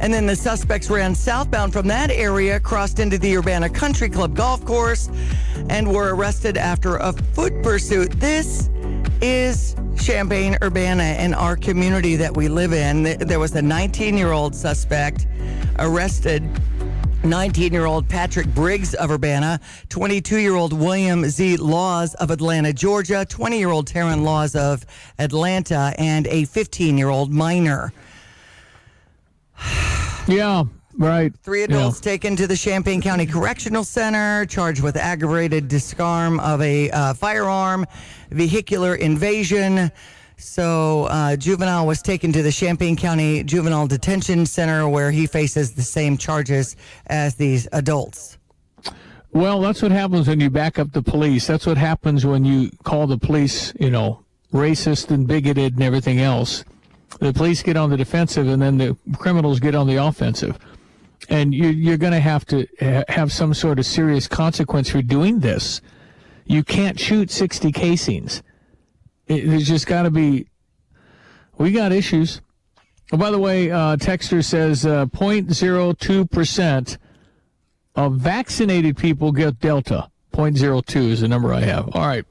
[0.00, 4.34] And then the suspects ran southbound from that area, crossed into the Urbana Country Club
[4.34, 5.10] golf course,
[5.68, 8.12] and were arrested after a foot pursuit.
[8.20, 8.70] This
[9.20, 13.18] is Champaign Urbana in our community that we live in.
[13.18, 15.26] There was a 19 year old suspect
[15.78, 16.48] arrested.
[17.24, 21.56] 19 year old Patrick Briggs of Urbana, 22 year old William Z.
[21.56, 24.86] Laws of Atlanta, Georgia, 20 year old Taryn Laws of
[25.18, 27.92] Atlanta, and a 15 year old minor.
[30.28, 30.64] Yeah.
[30.98, 31.32] Right.
[31.42, 36.90] Three adults taken to the Champaign County Correctional Center, charged with aggravated disarm of a
[36.90, 37.86] uh, firearm,
[38.30, 39.92] vehicular invasion.
[40.38, 45.72] So, uh, juvenile was taken to the Champaign County Juvenile Detention Center, where he faces
[45.72, 46.74] the same charges
[47.06, 48.36] as these adults.
[49.32, 51.46] Well, that's what happens when you back up the police.
[51.46, 56.20] That's what happens when you call the police, you know, racist and bigoted and everything
[56.20, 56.64] else.
[57.20, 60.58] The police get on the defensive and then the criminals get on the offensive.
[61.28, 65.02] And you, you're going to have to ha- have some sort of serious consequence for
[65.02, 65.80] doing this.
[66.44, 68.42] You can't shoot 60 casings.
[69.26, 70.46] It, there's just got to be,
[71.58, 72.40] we got issues.
[73.12, 76.98] Oh, by the way, uh, Texter says uh, 0.02%
[77.96, 80.10] of vaccinated people get Delta.
[80.32, 81.88] 0.02 is the number I have.
[81.94, 82.24] All right.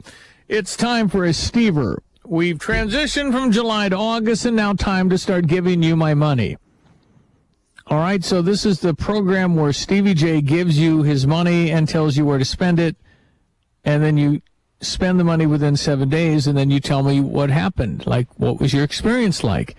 [0.47, 1.97] It's time for a Stever.
[2.29, 6.57] We've transitioned from July to August, and now time to start giving you my money.
[7.85, 8.21] All right.
[8.21, 12.25] So this is the program where Stevie Jay gives you his money and tells you
[12.25, 12.97] where to spend it.
[13.85, 14.41] And then you
[14.81, 18.05] spend the money within seven days, and then you tell me what happened.
[18.05, 19.77] Like, what was your experience like?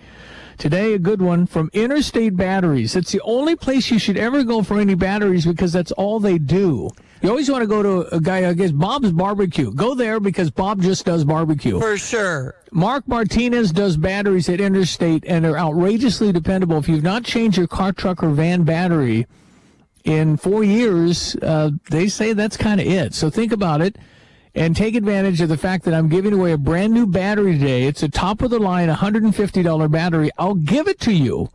[0.59, 2.97] Today, a good one from Interstate Batteries.
[2.97, 6.37] It's the only place you should ever go for any batteries because that's all they
[6.37, 6.89] do.
[7.21, 9.71] You always want to go to a guy, I guess, Bob's Barbecue.
[9.71, 11.79] Go there because Bob just does barbecue.
[11.79, 12.55] For sure.
[12.73, 16.77] Mark Martinez does batteries at Interstate and they're outrageously dependable.
[16.77, 19.27] If you've not changed your car, truck, or van battery
[20.03, 23.13] in four years, uh, they say that's kind of it.
[23.13, 23.97] So think about it
[24.55, 27.83] and take advantage of the fact that I'm giving away a brand new battery today.
[27.83, 30.31] It's a top of the line $150 battery.
[30.37, 31.49] I'll give it to you.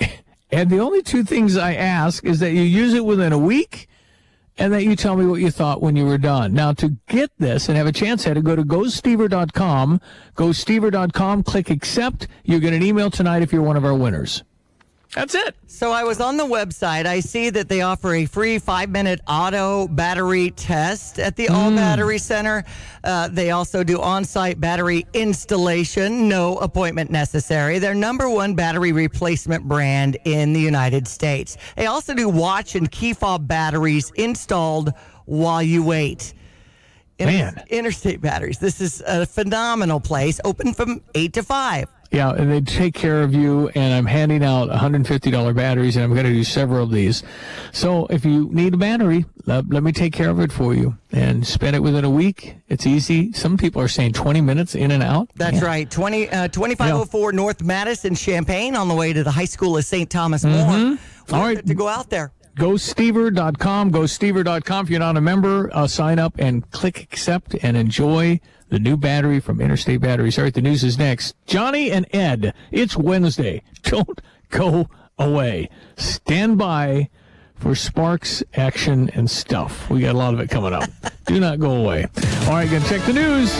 [0.50, 3.86] And the only two things I ask is that you use it within a week
[4.56, 6.54] and that you tell me what you thought when you were done.
[6.54, 10.00] Now, to get this and have a chance at it, go to gostever.com,
[10.36, 12.28] gostever.com, click accept.
[12.44, 14.42] You'll get an email tonight if you're one of our winners.
[15.14, 15.56] That's it.
[15.66, 17.06] So I was on the website.
[17.06, 21.70] I see that they offer a free five minute auto battery test at the All
[21.70, 22.62] Battery Center.
[23.02, 27.78] Uh, they also do on site battery installation, no appointment necessary.
[27.78, 31.56] They're number one battery replacement brand in the United States.
[31.76, 34.92] They also do watch and key fob batteries installed
[35.24, 36.34] while you wait.
[37.18, 37.60] Man.
[37.68, 38.58] Interstate Batteries.
[38.58, 41.88] This is a phenomenal place, open from 8 to 5.
[42.10, 43.68] Yeah, and they take care of you.
[43.74, 47.22] And I'm handing out $150 batteries, and I'm going to do several of these.
[47.72, 50.96] So if you need a battery, let, let me take care of it for you
[51.12, 52.56] and spend it within a week.
[52.68, 53.32] It's easy.
[53.32, 55.28] Some people are saying 20 minutes in and out.
[55.36, 55.64] That's Man.
[55.64, 55.90] right.
[55.90, 60.08] 20, uh, 2504 North Mattis, Champaign, on the way to the High School of St.
[60.08, 60.54] Thomas More.
[60.54, 61.34] Mm-hmm.
[61.34, 61.64] All right.
[61.66, 62.32] To go out there.
[62.56, 63.92] GoStever.com.
[63.92, 64.84] GoStever.com.
[64.84, 68.96] If you're not a member, uh, sign up and click accept and enjoy the new
[68.96, 70.38] battery from Interstate Batteries.
[70.38, 71.34] All right, the news is next.
[71.46, 73.62] Johnny and Ed, it's Wednesday.
[73.82, 75.70] Don't go away.
[75.96, 77.08] Stand by
[77.56, 79.90] for Sparks action and stuff.
[79.90, 80.88] We got a lot of it coming up.
[81.26, 82.06] Do not go away.
[82.42, 83.52] All right, gonna check the news.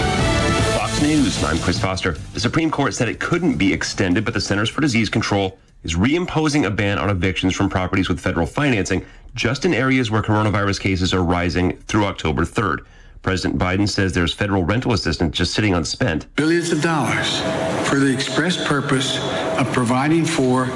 [0.77, 1.43] Fox News.
[1.45, 2.13] I'm Chris Foster.
[2.33, 5.95] The Supreme Court said it couldn't be extended, but the Centers for Disease Control is
[5.95, 10.81] reimposing a ban on evictions from properties with federal financing just in areas where coronavirus
[10.81, 12.79] cases are rising through October 3rd.
[13.23, 16.27] President Biden says there's federal rental assistance just sitting unspent.
[16.37, 17.41] billions of dollars
[17.89, 19.19] for the express purpose
[19.59, 20.67] of providing for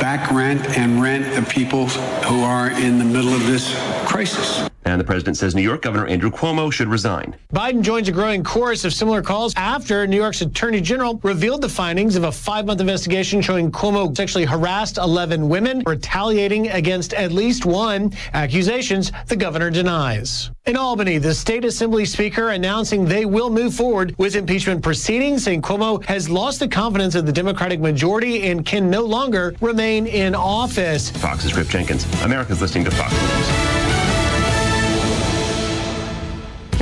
[0.00, 4.68] back rent and rent of people who are in the middle of this crisis.
[4.84, 7.36] And the president says New York Governor Andrew Cuomo should resign.
[7.52, 11.68] Biden joins a growing chorus of similar calls after New York's Attorney General revealed the
[11.68, 17.30] findings of a five month investigation showing Cuomo sexually harassed 11 women, retaliating against at
[17.32, 20.50] least one, accusations the governor denies.
[20.66, 25.62] In Albany, the state assembly speaker announcing they will move forward with impeachment proceedings, saying
[25.62, 30.34] Cuomo has lost the confidence of the Democratic majority and can no longer remain in
[30.34, 31.10] office.
[31.10, 32.04] Fox's Rip Jenkins.
[32.22, 33.81] America's listening to Fox News.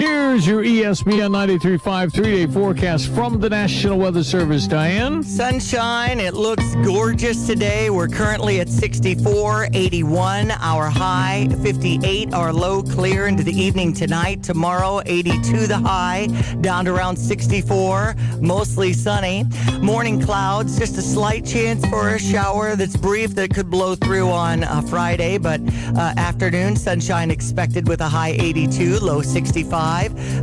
[0.00, 4.66] Here's your ESPN 93.5 three-day forecast from the National Weather Service.
[4.66, 5.22] Diane?
[5.22, 6.18] Sunshine.
[6.20, 7.90] It looks gorgeous today.
[7.90, 14.42] We're currently at 64, 81, our high, 58, our low clear into the evening tonight.
[14.42, 16.28] Tomorrow, 82 the high,
[16.62, 19.44] down to around 64, mostly sunny.
[19.82, 24.30] Morning clouds, just a slight chance for a shower that's brief that could blow through
[24.30, 25.60] on uh, Friday, but
[25.94, 29.89] uh, afternoon sunshine expected with a high 82, low 65.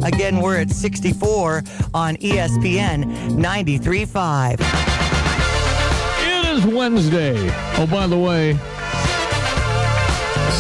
[0.04, 4.60] Again, we're at 64 on ESPN 93.5.
[6.20, 7.36] It is Wednesday.
[7.78, 8.58] Oh, by the way,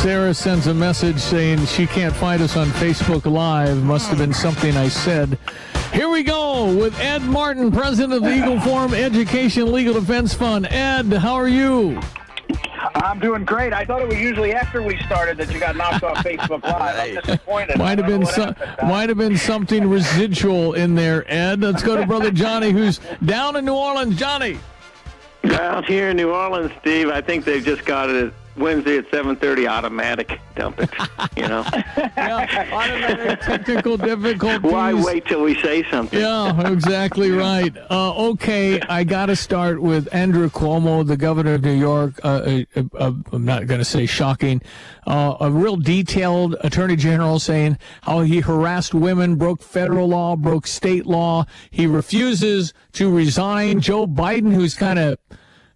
[0.02, 3.84] Sarah sends a message saying she can't find us on Facebook Live.
[3.84, 5.38] Must have been something I said.
[5.91, 10.65] Here we go with Ed Martin, president of the Eagle Forum Education Legal Defense Fund.
[10.67, 12.00] Ed, how are you?
[13.03, 13.73] I'm doing great.
[13.73, 17.17] I thought it was usually after we started that you got knocked off Facebook Live.
[17.17, 17.77] I'm disappointed.
[17.77, 21.62] Might have been some, might have been something residual in there, Ed.
[21.62, 24.15] Let's go to brother Johnny, who's down in New Orleans.
[24.15, 24.60] Johnny.
[25.43, 29.67] Out here in New Orleans, Steve, I think they've just got it Wednesday at 7:30,
[29.67, 30.89] automatic dump it.
[31.35, 31.60] You know.
[32.17, 34.71] Automatic technical difficulties.
[34.71, 36.19] Why wait till we say something?
[36.19, 37.75] Yeah, exactly right.
[37.89, 42.19] Uh, okay, I got to start with Andrew Cuomo, the governor of New York.
[42.23, 44.62] Uh, uh, uh, I'm not going to say shocking.
[45.05, 50.67] Uh, a real detailed attorney general saying how he harassed women, broke federal law, broke
[50.67, 51.45] state law.
[51.69, 53.79] He refuses to resign.
[53.79, 55.17] Joe Biden, who's kind of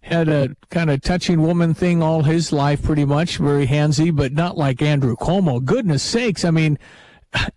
[0.02, 4.32] had a kind of touching woman thing all his life, pretty much, very handsy, but
[4.32, 5.64] not like Andrew Cuomo.
[5.64, 6.44] Goodness sakes.
[6.44, 6.78] I mean,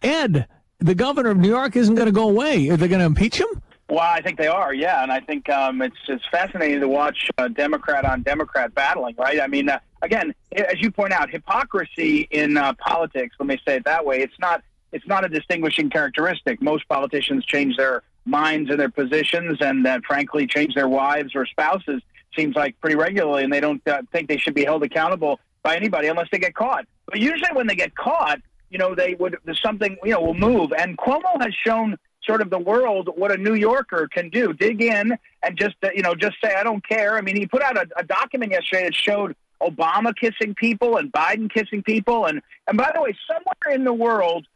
[0.02, 0.48] Ed,
[0.80, 2.70] the governor of New York isn't going to go away.
[2.70, 3.48] Are they going to impeach him?
[3.90, 7.30] Well, I think they are, yeah, and I think um, it's it's fascinating to watch
[7.38, 9.40] uh, Democrat on Democrat battling, right?
[9.40, 13.36] I mean, uh, again, as you point out, hypocrisy in uh, politics.
[13.40, 14.22] Let me say it that way.
[14.22, 16.64] It's not it's not a distinguishing characteristic.
[16.64, 21.46] Most politicians change their minds and their positions, and uh, frankly, change their wives or
[21.46, 22.02] spouses.
[22.36, 25.76] Seems like pretty regularly, and they don't uh, think they should be held accountable by
[25.76, 26.86] anybody unless they get caught.
[27.06, 30.72] But usually, when they get caught, you know, they would something you know will move.
[30.78, 34.54] And Cuomo has shown sort of the world what a New Yorker can do.
[34.54, 37.18] Dig in and just uh, you know just say I don't care.
[37.18, 41.12] I mean, he put out a, a document yesterday that showed Obama kissing people and
[41.12, 42.26] Biden kissing people.
[42.26, 44.48] And and by the way, somewhere in the world,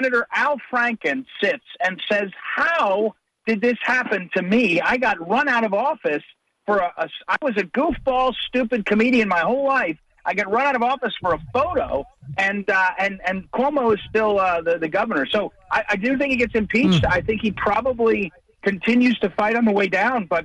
[0.00, 3.14] Senator Al Franken sits and says, "How
[3.46, 4.80] did this happen to me?
[4.80, 6.22] I got run out of office
[6.70, 10.66] for a, a I was a goofball, stupid comedian my whole life." I get run
[10.66, 12.04] out of office for a photo,
[12.36, 15.26] and uh, and and Cuomo is still uh, the the governor.
[15.26, 17.04] So I, I do think he gets impeached.
[17.04, 20.44] I think he probably continues to fight on the way down, but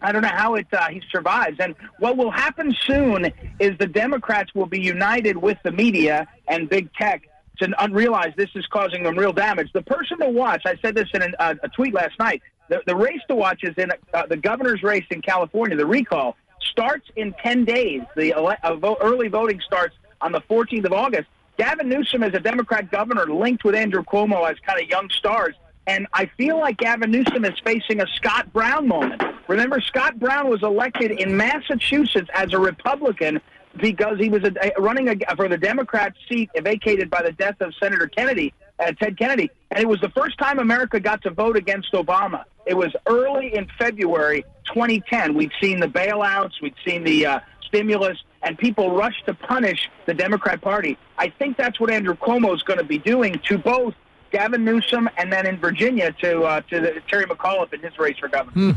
[0.00, 1.58] I don't know how it uh, he survives.
[1.58, 6.68] And what will happen soon is the Democrats will be united with the media and
[6.68, 9.72] big tech to realize this is causing them real damage.
[9.72, 12.40] The person to watch, I said this in an, uh, a tweet last night.
[12.68, 15.76] The, the race to watch is in uh, the governor's race in California.
[15.76, 18.02] The recall starts in 10 days.
[18.16, 21.28] The ele- uh, vo- early voting starts on the 14th of August.
[21.56, 25.54] Gavin Newsom is a Democrat governor linked with Andrew Cuomo as kind of young stars.
[25.86, 29.22] And I feel like Gavin Newsom is facing a Scott Brown moment.
[29.48, 33.40] Remember, Scott Brown was elected in Massachusetts as a Republican
[33.80, 37.74] because he was a- running a, for the Democrat seat vacated by the death of
[37.80, 39.50] Senator Kennedy, uh, Ted Kennedy.
[39.70, 42.44] And it was the first time America got to vote against Obama.
[42.66, 45.34] It was early in February 2010.
[45.34, 50.14] We'd seen the bailouts, we'd seen the uh, stimulus, and people rushed to punish the
[50.14, 50.98] Democrat Party.
[51.16, 53.94] I think that's what Andrew Cuomo is going to be doing to both
[54.30, 58.18] Gavin Newsom and then in Virginia to uh, to the, Terry McAuliffe in his race
[58.18, 58.76] for governor.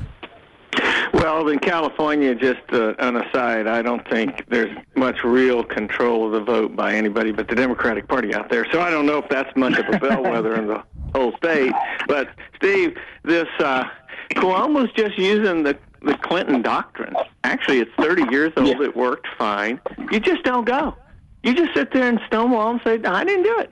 [1.14, 6.32] Well, in California, just uh, an aside, I don't think there's much real control of
[6.32, 8.66] the vote by anybody but the Democratic Party out there.
[8.72, 11.74] So I don't know if that's much of a bellwether in the whole state.
[12.08, 13.84] But Steve, this uh,
[14.32, 17.16] Cuomo's just using the the Clinton doctrine.
[17.44, 18.82] Actually, it's 30 years old.
[18.82, 19.80] It worked fine.
[20.12, 20.96] You just don't go.
[21.44, 23.72] You just sit there and stonewall and say, "I didn't do it."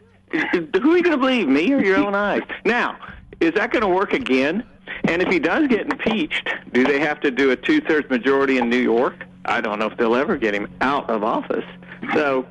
[0.81, 2.41] Who are you going to believe, me or your own eyes?
[2.65, 2.99] Now,
[3.39, 4.63] is that going to work again?
[5.05, 8.69] And if he does get impeached, do they have to do a two-thirds majority in
[8.69, 9.25] New York?
[9.45, 11.65] I don't know if they'll ever get him out of office.
[12.13, 12.45] So,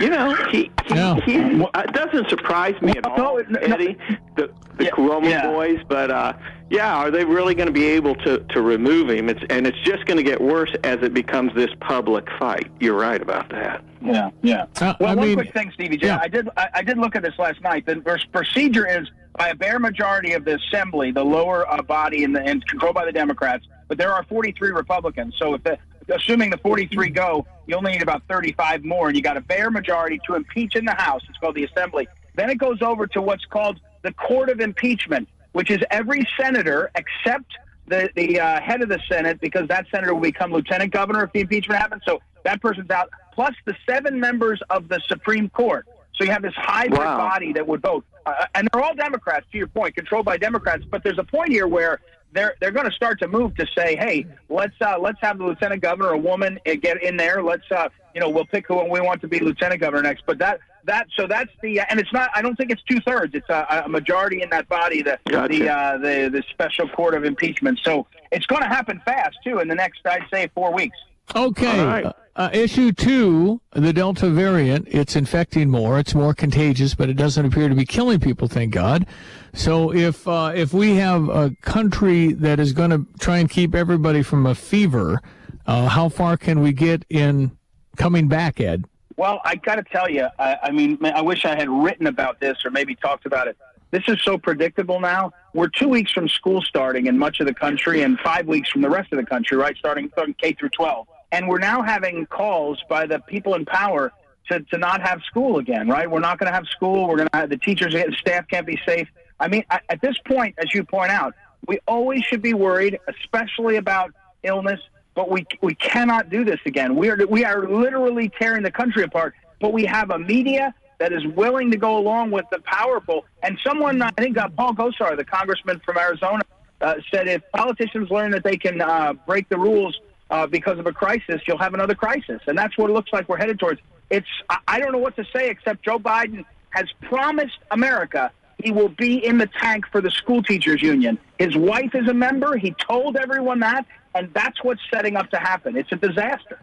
[0.00, 3.96] you know, he, he, he uh, it doesn't surprise me at all, Eddie,
[4.36, 5.80] the, the Cuomo boys.
[5.88, 6.32] But uh,
[6.70, 9.28] yeah, are they really going to be able to to remove him?
[9.28, 12.70] It's and it's just going to get worse as it becomes this public fight.
[12.80, 13.84] You're right about that.
[14.02, 14.66] Yeah, yeah.
[14.80, 16.10] well, I one mean- quick thing, Stevie J.
[16.10, 17.86] I did I, I did look at this last night.
[17.86, 18.02] The
[18.32, 22.40] procedure is by a bare majority of the assembly, the lower uh, body, and, the,
[22.40, 23.66] and controlled by the Democrats.
[23.88, 25.34] But there are 43 Republicans.
[25.38, 29.22] So if the assuming the 43 go, you only need about 35 more, and you
[29.22, 31.22] got a bare majority to impeach in the House.
[31.28, 32.08] It's called the Assembly.
[32.34, 36.90] Then it goes over to what's called the Court of Impeachment, which is every senator
[36.96, 37.50] except
[37.86, 41.32] the the uh, head of the Senate, because that senator will become lieutenant governor if
[41.32, 42.02] the impeachment happens.
[42.04, 43.08] So that person's out.
[43.32, 45.86] Plus the seven members of the Supreme Court.
[46.14, 47.16] So you have this hybrid Wow.
[47.16, 49.46] body that would vote, uh, and they're all Democrats.
[49.52, 50.84] To your point, controlled by Democrats.
[50.90, 52.00] But there's a point here where
[52.32, 55.44] they're they're going to start to move to say, hey, let's uh, let's have the
[55.44, 57.42] lieutenant governor, a woman, uh, get in there.
[57.42, 60.24] Let's uh, you know we'll pick who we want to be lieutenant governor next.
[60.26, 62.30] But that that so that's the and it's not.
[62.34, 63.34] I don't think it's two thirds.
[63.34, 65.02] It's a, a majority in that body.
[65.02, 67.80] The the uh, the the special court of impeachment.
[67.82, 70.96] So it's going to happen fast too in the next I'd say four weeks.
[71.34, 71.80] Okay.
[71.80, 72.06] All right.
[72.06, 75.98] Uh, uh, issue two, the Delta variant, it's infecting more.
[75.98, 79.06] It's more contagious, but it doesn't appear to be killing people, thank God.
[79.54, 83.74] So if uh, if we have a country that is going to try and keep
[83.74, 85.22] everybody from a fever,
[85.66, 87.56] uh, how far can we get in
[87.96, 88.84] coming back, Ed?
[89.16, 92.38] Well, I got to tell you, I, I mean, I wish I had written about
[92.40, 93.56] this or maybe talked about it.
[93.90, 95.32] This is so predictable now.
[95.54, 98.82] We're two weeks from school starting in much of the country, and five weeks from
[98.82, 99.76] the rest of the country, right?
[99.78, 101.06] Starting, from K through 12.
[101.32, 104.12] and we're now having calls by the people in power
[104.50, 105.88] to, to not have school again.
[105.88, 106.10] Right?
[106.10, 107.08] We're not going to have school.
[107.08, 109.08] We're going to have the teachers and staff can't be safe.
[109.40, 111.34] I mean, at this point, as you point out,
[111.66, 114.12] we always should be worried, especially about
[114.42, 114.80] illness.
[115.16, 116.94] But we we cannot do this again.
[116.94, 119.34] We are we are literally tearing the country apart.
[119.60, 123.24] But we have a media that is willing to go along with the powerful.
[123.42, 126.42] And someone, I think uh, Paul Gosar, the congressman from Arizona,
[126.80, 129.98] uh, said if politicians learn that they can uh, break the rules
[130.30, 132.40] uh, because of a crisis, you'll have another crisis.
[132.46, 133.80] And that's what it looks like we're headed towards.
[134.10, 138.30] It's I- I don't know what to say except Joe Biden has promised America
[138.62, 141.18] he will be in the tank for the school teachers union.
[141.38, 142.56] His wife is a member.
[142.56, 143.86] He told everyone that,
[144.16, 145.76] and that's what's setting up to happen.
[145.76, 146.58] It's a disaster.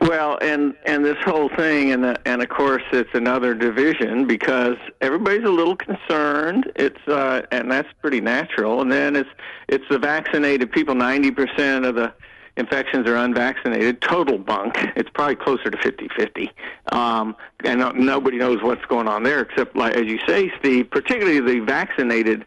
[0.00, 4.76] Well, and and this whole thing, and the, and of course, it's another division because
[5.00, 6.70] everybody's a little concerned.
[6.74, 8.80] It's uh, and that's pretty natural.
[8.80, 9.30] And then it's
[9.68, 10.94] it's the vaccinated people.
[10.94, 12.12] Ninety percent of the
[12.56, 14.00] infections are unvaccinated.
[14.00, 14.76] Total bunk.
[14.96, 16.50] It's probably closer to 50-50.
[16.94, 17.34] Um,
[17.64, 20.90] and no, nobody knows what's going on there, except like as you say, Steve.
[20.90, 22.44] Particularly the vaccinated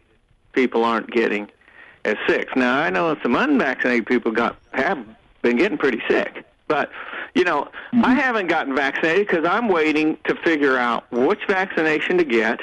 [0.52, 1.50] people aren't getting
[2.06, 2.56] as sick.
[2.56, 5.04] Now I know some unvaccinated people got have
[5.42, 6.90] been getting pretty sick, but
[7.34, 8.02] you know I mm-hmm.
[8.04, 12.60] haven't gotten vaccinated because I'm waiting to figure out which vaccination to get,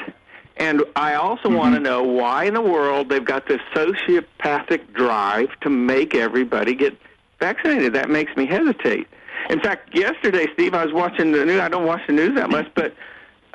[0.57, 1.57] and I also mm-hmm.
[1.57, 6.73] want to know why in the world they've got this sociopathic drive to make everybody
[6.73, 6.97] get
[7.39, 7.93] vaccinated.
[7.93, 9.07] That makes me hesitate.
[9.49, 11.59] In fact, yesterday, Steve, I was watching the news.
[11.59, 12.95] I don't watch the news that much, but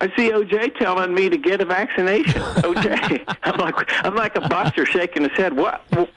[0.01, 2.41] I see OJ telling me to get a vaccination.
[2.43, 5.57] OJ, I'm like I'm like a boxer shaking his head.
[5.57, 5.83] What?
[5.91, 6.15] What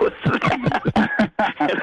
[0.00, 1.10] was that?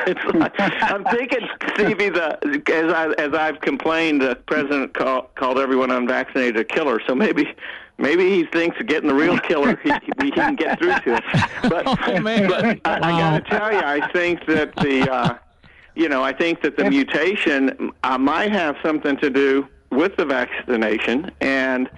[0.07, 2.37] It's like, I'm thinking, Stevie, the
[2.73, 7.01] as I as I've complained, the president call, called everyone unvaccinated a killer.
[7.05, 7.53] So maybe.
[7.97, 9.91] Maybe he thinks of getting the real killer, he,
[10.23, 11.49] he can get through to us.
[11.61, 15.37] But, but I, I got to tell you, I think that the, uh,
[15.93, 20.25] you know, I think that the mutation uh, might have something to do with the
[20.25, 21.31] vaccination.
[21.41, 21.89] And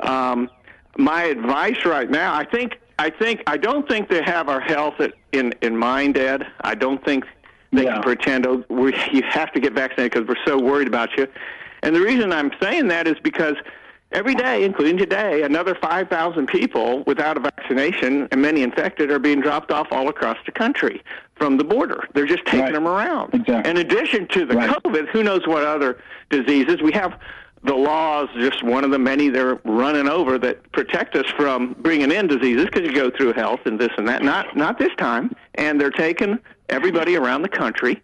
[0.00, 0.50] um,
[0.96, 4.94] my advice right now, I think, I think, I don't think they have our health
[5.32, 6.46] in in mind, Ed.
[6.60, 7.24] I don't think
[7.72, 11.16] they can pretend oh, we, you have to get vaccinated because we're so worried about
[11.16, 11.26] you.
[11.82, 13.56] And the reason I'm saying that is because
[14.12, 19.40] every day, including today, another 5,000 people without a vaccination and many infected are being
[19.40, 21.02] dropped off all across the country
[21.36, 22.04] from the border.
[22.14, 23.34] They're just taking them around.
[23.48, 25.98] In addition to the COVID, who knows what other
[26.28, 26.82] diseases?
[26.82, 27.18] We have
[27.62, 32.10] the laws, just one of the many they're running over that protect us from bringing
[32.10, 34.22] in diseases because you go through health and this and that.
[34.22, 36.38] Not not this time, and they're taking
[36.70, 38.02] everybody around the country,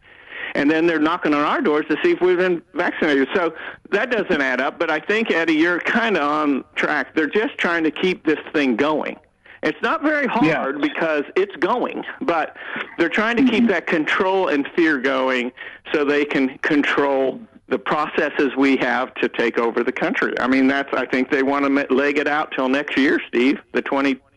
[0.56, 3.28] and then they're knocking on our doors to see if we've been vaccinated.
[3.34, 3.54] So
[3.90, 4.78] that doesn't add up.
[4.78, 7.14] But I think Eddie, you're kind of on track.
[7.14, 9.16] They're just trying to keep this thing going.
[9.62, 12.56] It's not very hard because it's going, but
[12.98, 13.66] they're trying to keep mm-hmm.
[13.68, 15.50] that control and fear going
[15.92, 20.38] so they can control the processes we have to take over the country.
[20.38, 23.58] I mean, that's I think they want to leg it out till next year, Steve,
[23.72, 23.82] the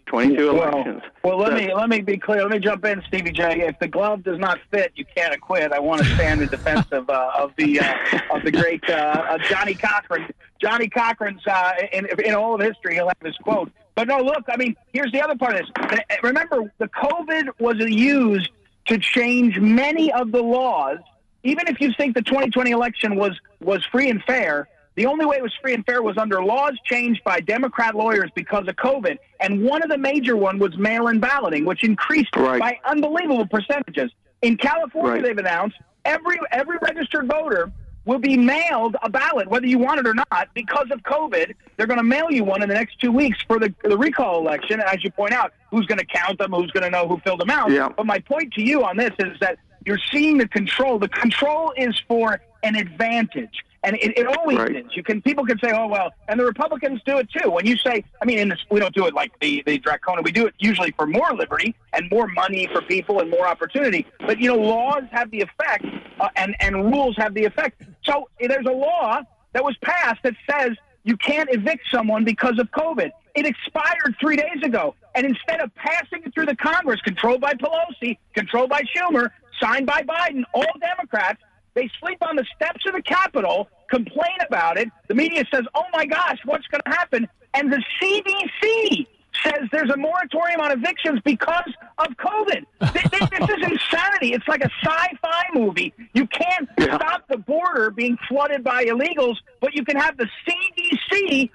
[0.10, 1.01] 2022 Well, elections.
[1.24, 2.41] Well, let So- me let me be clear.
[2.41, 3.62] Let me jump in, Stevie J.
[3.68, 5.72] If the glove does not fit, you can't acquit.
[5.72, 7.93] I want to stand in defense of uh, of the uh,
[8.32, 10.28] of the great uh, Johnnie Cochran.
[10.62, 13.72] Johnnie Cochran's uh, in in all of history, he'll have this quote.
[13.95, 14.43] But no, look.
[14.49, 15.70] I mean, here's the other part of this.
[15.78, 18.49] Uh, Remember, the COVID was used
[18.88, 20.97] to change many of the laws.
[21.43, 24.68] Even if you think the 2020 election was was free and fair,
[24.99, 28.29] the only way it was free and fair was under laws changed by Democrat lawyers
[28.35, 29.17] because of COVID.
[29.39, 34.11] And one of the major one was mail-in balloting, which increased by unbelievable percentages.
[34.41, 35.23] In California, Right.
[35.23, 37.71] they've announced every every registered voter
[38.03, 41.53] will be mailed a ballot, whether you want it or not, because of COVID.
[41.77, 44.39] They're going to mail you one in the next two weeks for the, the recall
[44.39, 44.81] election.
[44.81, 46.51] And as you point out, who's going to count them?
[46.51, 47.71] Who's going to know who filled them out?
[47.71, 47.87] Yeah.
[47.95, 50.99] But my point to you on this is that you're seeing the control.
[50.99, 53.63] The control is for an advantage.
[53.84, 54.75] And it, it always Right.
[54.75, 54.86] is.
[54.93, 57.49] You can people can say, "Oh well," and the Republicans do it too.
[57.49, 60.23] When you say, I mean, in this, we don't do it like the the draconian.
[60.23, 64.05] We do it usually for more liberty and more money for people and more opportunity.
[64.19, 65.86] But you know, laws have the effect,
[66.19, 67.82] uh, and and rules have the effect.
[68.03, 69.21] So there's a law
[69.53, 70.71] that was passed that says
[71.05, 73.11] you can't evict someone because of COVID.
[73.36, 77.53] It expired three days ago, and instead of passing it through the Congress, controlled by
[77.53, 79.30] Pelosi, controlled by Schumer,
[79.61, 81.39] signed by Biden, all Democrats.
[81.80, 84.89] They sleep on the steps of the Capitol, complain about it.
[85.07, 87.25] The media says, oh my gosh, what's going to happen?
[87.53, 89.07] And the CDC
[89.45, 92.65] says there's a moratorium on evictions because of COVID.
[92.91, 94.34] Th- th- this is insanity.
[94.34, 95.93] It's like a sci fi movie.
[96.11, 101.49] You can't stop the border being flooded by illegals, but you can have the CDC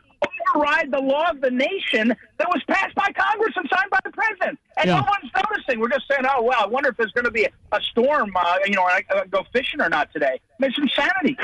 [0.55, 2.09] override the law of the nation
[2.39, 4.59] that was passed by Congress and signed by the president.
[4.77, 5.01] And Yeah.
[5.01, 5.81] no one's noticing.
[5.81, 8.31] We're just saying, oh, well, I wonder if there's going to be a, a storm,
[8.37, 10.41] uh, you know, and I, I go fishing or not today.
[10.61, 11.37] It's insanity.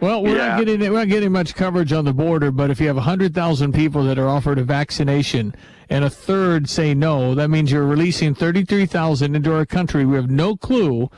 [0.00, 0.48] Well, we're Yeah.
[0.56, 3.34] not getting we're not getting much coverage on the border, but if you have hundred
[3.34, 5.54] thousand people that are offered a vaccination
[5.88, 10.04] and a third say no, that means you're releasing thirty-three thousand into our country.
[10.04, 11.08] We have no clue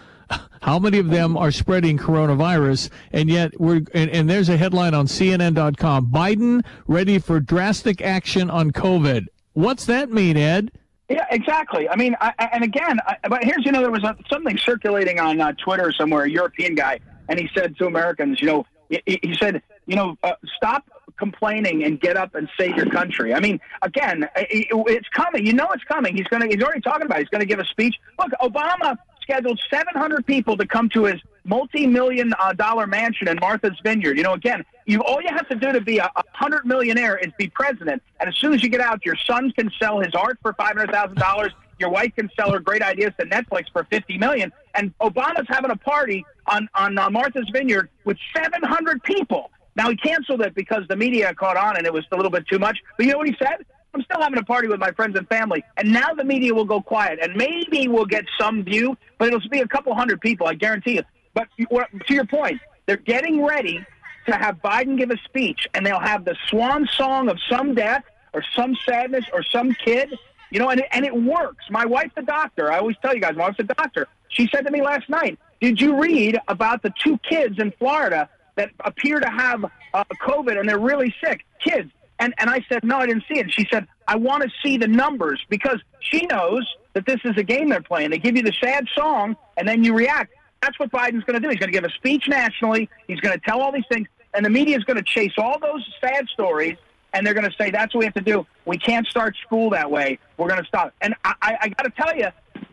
[0.62, 4.94] how many of them are spreading coronavirus, and yet we're and, and there's a headline
[4.94, 9.26] on CNN.com: Biden ready for drastic action on COVID.
[9.52, 10.72] What's that mean, Ed?
[11.08, 11.88] Yeah, exactly.
[11.88, 15.20] I mean, I, and again, I, but here's you know there was a, something circulating
[15.20, 19.18] on uh, Twitter somewhere, a European guy, and he said to Americans, you know, he,
[19.22, 20.84] he said, you know, uh, stop
[21.18, 23.34] complaining and get up and save your country.
[23.34, 25.46] I mean, again, it's coming.
[25.46, 26.16] You know, it's coming.
[26.16, 26.46] He's gonna.
[26.46, 27.18] He's already talking about.
[27.18, 27.22] It.
[27.22, 27.96] He's gonna give a speech.
[28.18, 33.78] Look, Obama scheduled 700 people to come to his multi-million uh, dollar mansion in Martha's
[33.82, 34.16] Vineyard.
[34.16, 37.16] You know, again, you all you have to do to be a, a hundred millionaire
[37.16, 38.02] is be president.
[38.20, 40.76] And as soon as you get out, your son can sell his art for five
[40.76, 41.52] hundred thousand dollars.
[41.78, 44.52] Your wife can sell her great ideas to Netflix for fifty million.
[44.74, 49.50] And Obama's having a party on on uh, Martha's Vineyard with seven hundred people.
[49.76, 52.46] Now he canceled it because the media caught on and it was a little bit
[52.46, 52.78] too much.
[52.96, 53.64] But you know what he said?
[53.94, 56.64] I'm still having a party with my friends and family, and now the media will
[56.64, 60.48] go quiet, and maybe we'll get some view, but it'll be a couple hundred people,
[60.48, 61.02] I guarantee you.
[61.32, 63.84] But to your point, they're getting ready
[64.26, 68.04] to have Biden give a speech, and they'll have the swan song of some death
[68.32, 70.18] or some sadness or some kid,
[70.50, 71.64] you know, and it, and it works.
[71.70, 72.72] My wife's a doctor.
[72.72, 74.08] I always tell you guys, my wife's a doctor.
[74.28, 78.28] She said to me last night, "Did you read about the two kids in Florida
[78.56, 81.44] that appear to have uh, COVID and they're really sick?
[81.62, 84.50] Kids." And and I said, "No, I didn't see it." She said, "I want to
[84.62, 88.10] see the numbers because she knows that this is a game they're playing.
[88.10, 91.40] They give you the sad song, and then you react." That's what Biden's going to
[91.40, 91.50] do.
[91.50, 92.88] He's going to give a speech nationally.
[93.06, 95.58] He's going to tell all these things, and the media is going to chase all
[95.58, 96.78] those sad stories,
[97.12, 98.46] and they're going to say that's what we have to do.
[98.64, 100.18] We can't start school that way.
[100.38, 100.94] We're going to stop.
[101.02, 102.28] And I, I, I got to tell you,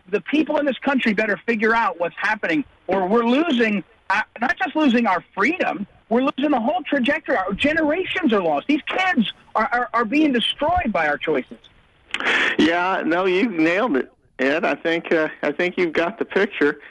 [0.09, 3.83] the people in this country better figure out what's happening, or we're losing.
[4.09, 7.37] Uh, not just losing our freedom, we're losing the whole trajectory.
[7.37, 8.67] Our generations are lost.
[8.67, 11.57] These kids are, are, are being destroyed by our choices.
[12.59, 14.65] Yeah, no, you nailed it, Ed.
[14.65, 16.81] I think uh, I think you've got the picture.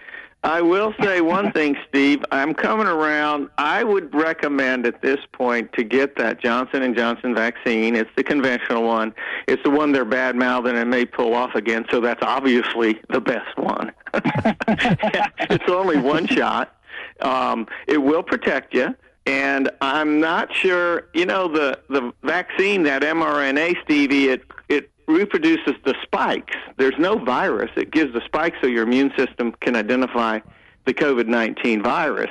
[0.43, 2.25] I will say one thing, Steve.
[2.33, 3.51] I'm coming around.
[3.59, 7.97] I would recommend at this point to get that Johnson and Johnson vaccine.
[7.97, 9.15] It's the conventional one.
[9.47, 11.85] It's the one they're bad mouthing and may pull off again.
[11.91, 13.93] So that's obviously the best one.
[14.15, 16.75] it's only one shot.
[17.21, 18.95] Um, it will protect you.
[19.27, 25.75] And I'm not sure, you know, the, the vaccine, that mRNA, Stevie, it, it reproduces
[25.85, 26.57] the spikes.
[26.79, 27.71] There's no virus.
[27.77, 30.41] It gives the spikes so your immune system can identify
[30.87, 32.31] the COVID 19 virus.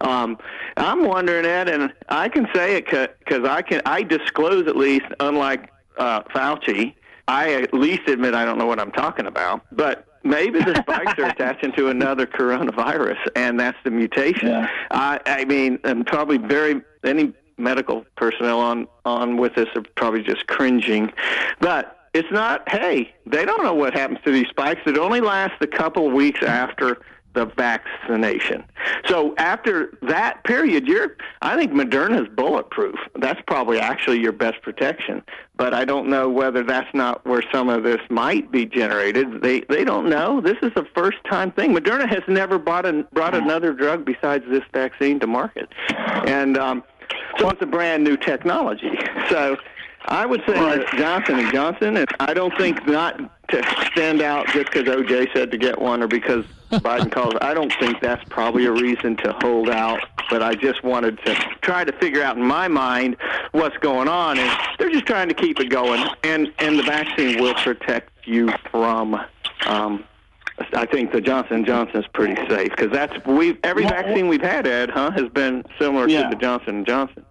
[0.00, 0.38] Um,
[0.76, 5.06] I'm wondering, Ed, and I can say it because I can, I disclose at least,
[5.20, 6.94] unlike uh, Fauci,
[7.28, 9.64] I at least admit I don't know what I'm talking about.
[9.70, 14.68] But maybe the spikes are attaching to another coronavirus, and that's the mutation.
[14.90, 20.22] I, I mean, and probably very any medical personnel on on with this are probably
[20.22, 21.12] just cringing,
[21.60, 21.96] but.
[22.12, 22.68] It's not.
[22.68, 24.80] Hey, they don't know what happens to these spikes.
[24.84, 26.98] It only lasts a couple of weeks after
[27.32, 28.64] the vaccination.
[29.06, 31.16] So after that period, you're.
[31.42, 32.96] I think Moderna's bulletproof.
[33.16, 35.22] That's probably actually your best protection.
[35.56, 39.42] But I don't know whether that's not where some of this might be generated.
[39.42, 40.40] They they don't know.
[40.40, 41.74] This is a first time thing.
[41.74, 45.68] Moderna has never bought an, brought another drug besides this vaccine to market,
[46.26, 46.82] and um,
[47.38, 48.98] so it's a brand new technology.
[49.28, 49.56] So.
[50.06, 53.20] I would say that Johnson and Johnson, and I don't think not
[53.50, 57.34] to stand out just because OJ said to get one or because Biden calls.
[57.40, 60.00] I don't think that's probably a reason to hold out.
[60.30, 63.16] But I just wanted to try to figure out in my mind
[63.52, 66.04] what's going on, and they're just trying to keep it going.
[66.22, 69.20] And and the vaccine will protect you from.
[69.66, 70.04] Um,
[70.74, 74.66] I think the Johnson Johnson is pretty safe because that's we every vaccine we've had,
[74.66, 76.24] Ed, huh, has been similar Yeah.
[76.24, 77.24] to the Johnson Johnson.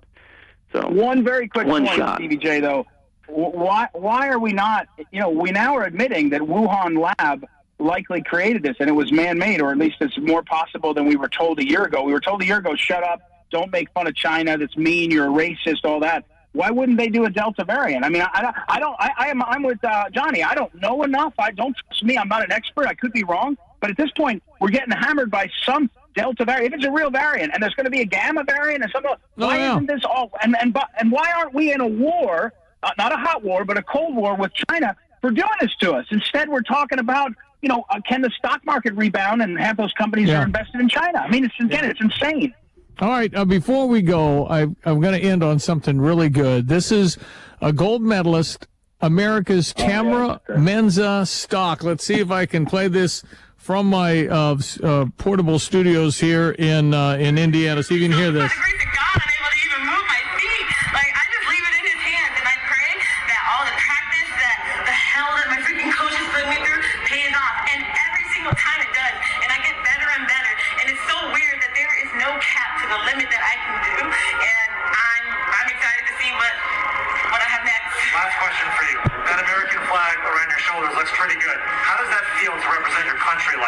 [0.74, 2.20] So One very quick One point, shot.
[2.20, 2.86] CBJ, though.
[3.30, 4.88] Wh- Why why are we not?
[5.12, 7.46] You know, we now are admitting that Wuhan lab
[7.80, 11.16] likely created this, and it was man-made, or at least it's more possible than we
[11.16, 12.04] were told a year ago.
[12.04, 13.22] We were told a year ago, "Shut up,
[13.52, 14.58] don't make fun of China.
[14.58, 15.12] That's mean.
[15.12, 15.86] You're a racist.
[15.86, 18.04] All that." Why wouldn't they do a Delta variant?
[18.04, 18.96] I mean, I, I don't.
[19.00, 19.44] I, I, am.
[19.44, 20.44] I'm with uh, Johnny.
[20.44, 21.34] I don't know enough.
[21.38, 22.18] I don't trust me.
[22.18, 22.88] I'm not an expert.
[22.88, 23.56] I could be wrong.
[23.80, 26.74] But at this point, we're getting hammered by some Delta variant.
[26.74, 29.04] If it's a real variant, and there's going to be a Gamma variant, and some.
[29.36, 29.74] Why yeah.
[29.74, 30.32] isn't this all?
[30.42, 32.52] And and but and why aren't we in a war?
[32.82, 35.94] Uh, not a hot war, but a cold war with China for doing this to
[35.94, 36.06] us.
[36.12, 37.32] Instead, we're talking about.
[37.62, 40.40] You know, uh, can the stock market rebound and half those companies Yeah.
[40.40, 41.20] are invested in China?
[41.20, 42.54] I mean, it's again, it's insane.
[43.02, 43.36] All right.
[43.36, 46.70] Uh, before we go, I, I'm going to end on something really good.
[46.70, 47.18] This is
[47.60, 48.66] a gold medalist,
[49.02, 51.84] America's Tamara Menza Stock.
[51.84, 53.24] Let's see if I can play this
[53.58, 57.84] from my uh, uh, portable studios here in uh, in Indiana.
[57.84, 58.54] So you can hear this.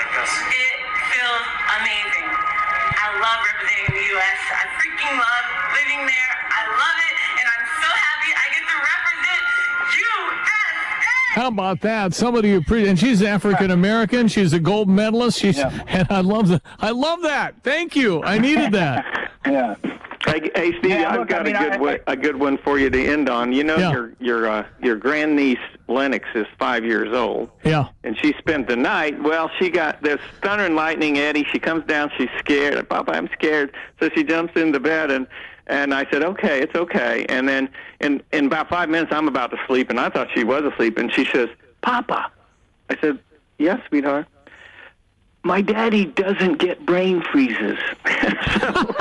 [0.02, 0.34] Like this?
[0.34, 0.74] It
[1.14, 1.46] feels
[1.78, 2.26] amazing.
[2.26, 4.40] I love representing the U.S.
[4.50, 5.46] I freaking love
[5.78, 6.32] living there.
[6.50, 9.44] I love it, and I'm so happy I get to represent
[10.02, 11.36] U.S.
[11.36, 12.14] How about that?
[12.14, 14.28] Somebody who pre- and she's African American.
[14.28, 15.40] She's a gold medalist.
[15.40, 17.56] She's and I love the I love that.
[17.64, 18.24] Thank you.
[18.24, 19.06] I needed that.
[19.44, 19.74] Yeah.
[20.32, 22.58] Hey, hey Stevie, Yeah, I've got I mean, a good I- one, a good one
[22.60, 23.52] for you to end on.
[23.52, 23.92] You know, Yeah.
[23.92, 27.88] your your uh, your grandniece Lennox is five years old, Yeah.
[28.04, 29.22] and she spent the night.
[29.22, 31.46] Well, she got this thunder and lightning, Eddie.
[31.52, 32.88] She comes down, she's scared.
[32.88, 33.74] Papa, I'm scared.
[34.00, 35.28] So she jumps into bed, and
[35.68, 37.26] and I said, okay, it's okay.
[37.28, 37.70] And then
[38.00, 40.98] in in about five minutes, I'm about to sleep, and I thought she was asleep,
[40.98, 41.50] and she says,
[41.82, 42.32] Papa.
[42.90, 43.20] I said,
[43.58, 44.28] yes, sweetheart.
[45.44, 47.80] My daddy doesn't get brain freezes.
[48.06, 48.96] so,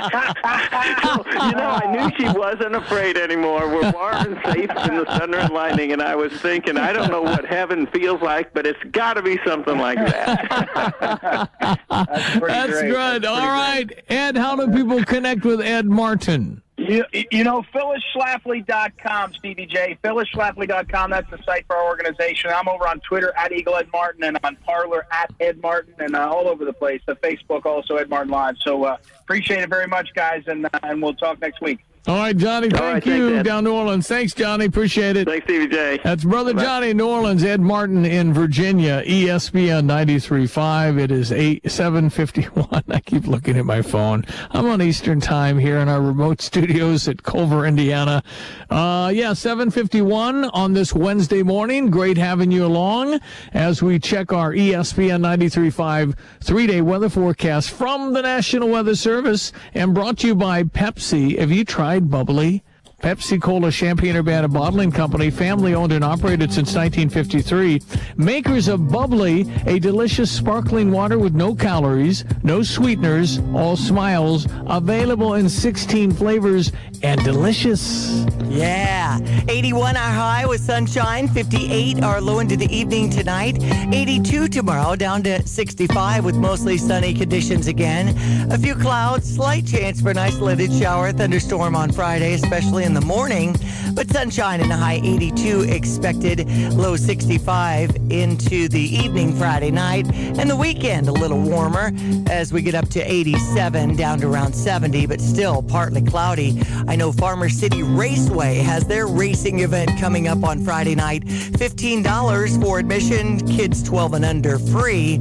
[0.10, 3.68] you know, I knew she wasn't afraid anymore.
[3.68, 7.10] We're warm and safe in the thunder and lightning, and I was thinking, I don't
[7.10, 11.50] know what heaven feels like, but it's got to be something like that.
[11.90, 12.90] That's great.
[12.90, 13.22] good.
[13.22, 14.36] That's All pretty right, Ed.
[14.36, 16.62] How do people connect with Ed Martin?
[16.90, 19.96] You, you know, phyllisschlafly.com, Stevie J.
[20.02, 22.50] phyllisschlafly.com, that's the site for our organization.
[22.52, 26.16] I'm over on Twitter at Eagle Ed Martin and on Parler at Ed Martin and
[26.16, 27.00] uh, all over the place.
[27.06, 28.56] The Facebook also Ed Martin Live.
[28.58, 31.78] So uh, appreciate it very much, guys, and, uh, and we'll talk next week.
[32.06, 32.70] All right, Johnny.
[32.70, 33.30] Thank right, you.
[33.30, 33.46] thanks.
[33.48, 34.08] Down New Orleans.
[34.08, 34.64] Thanks, Johnny.
[34.64, 35.28] Appreciate it.
[35.28, 36.00] Thanks, Stevie J.
[36.02, 36.64] That's Brother Bye-bye.
[36.64, 40.98] Johnny in New Orleans, Ed Martin in Virginia, ESPN 93.5.
[40.98, 42.84] It is 8, 7.51.
[42.88, 44.24] I keep looking at my phone.
[44.50, 48.22] I'm on Eastern time here in our remote studios at Culver, Indiana.
[48.70, 51.90] Uh, yeah, 7.51 on this Wednesday morning.
[51.90, 53.20] Great having you along
[53.52, 59.92] as we check our ESPN 93.5 three-day weather forecast from the National Weather Service and
[59.92, 61.38] brought to you by Pepsi.
[61.38, 62.62] Have you tried bubbly?
[63.00, 67.80] Pepsi Cola Champaign Urbana Bottling Company, family owned and operated since 1953.
[68.16, 75.34] Makers of Bubbly, a delicious sparkling water with no calories, no sweeteners, all smiles, available
[75.34, 76.72] in 16 flavors
[77.02, 78.26] and delicious.
[78.48, 79.18] Yeah.
[79.48, 85.22] 81 our high with sunshine, 58 our low into the evening tonight, 82 tomorrow, down
[85.22, 88.08] to 65 with mostly sunny conditions again.
[88.52, 93.00] A few clouds, slight chance for an isolated shower, thunderstorm on Friday, especially in the
[93.00, 93.54] morning,
[93.94, 100.48] but sunshine and a high 82 expected, low 65 into the evening Friday night, and
[100.48, 101.92] the weekend a little warmer
[102.28, 106.60] as we get up to 87 down to around 70, but still partly cloudy.
[106.88, 111.24] I know Farmer City Raceway has their racing event coming up on Friday night.
[111.24, 115.18] $15 for admission, kids 12 and under free.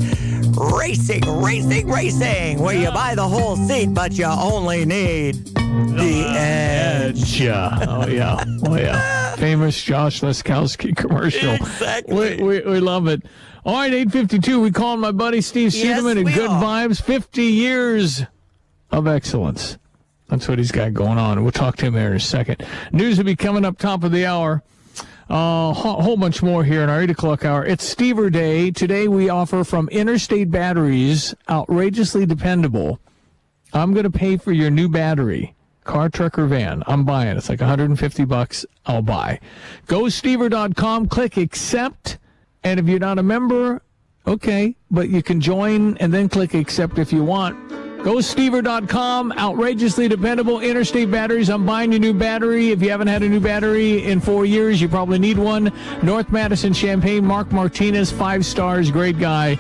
[0.58, 7.40] Racing, racing, racing, where you buy the whole seat, but you only need the edge.
[7.40, 7.86] Yeah.
[7.88, 8.44] Oh, yeah.
[8.66, 9.36] Oh, yeah.
[9.36, 11.52] Famous Josh Leskowski commercial.
[11.54, 12.42] Exactly.
[12.42, 13.24] We, we, we love it.
[13.66, 14.60] All right, 852.
[14.60, 16.62] We call my buddy Steve Yes, Suderman at we Good are.
[16.62, 17.02] Vibes.
[17.02, 18.24] 50 years
[18.92, 19.78] of excellence.
[20.30, 21.42] That's what he's got going on.
[21.44, 22.66] We'll talk to him there in a second.
[22.92, 24.64] News will be coming up top of the hour.
[25.30, 27.64] A uh, whole bunch more here in our 8 o'clock hour.
[27.64, 28.72] It's Stever Day.
[28.72, 33.00] Today we offer from Interstate Batteries, outrageously dependable.
[33.72, 35.54] I'm going to pay for your new battery,
[35.84, 36.82] car, truck, or van.
[36.88, 37.38] I'm buying.
[37.38, 38.66] It's like 150 bucks.
[38.88, 39.40] I'll buy.
[39.86, 42.18] Go stever.com, click accept,
[42.64, 43.84] and if you're not a member,
[44.26, 47.56] okay, but you can join and then click accept if you want.
[48.04, 51.50] Go stever.com, outrageously dependable interstate batteries.
[51.50, 52.70] I'm buying a new battery.
[52.72, 55.72] If you haven't had a new battery in four years, you probably need one.
[56.02, 59.58] North Madison Champaign, Mark Martinez, five stars, great guy.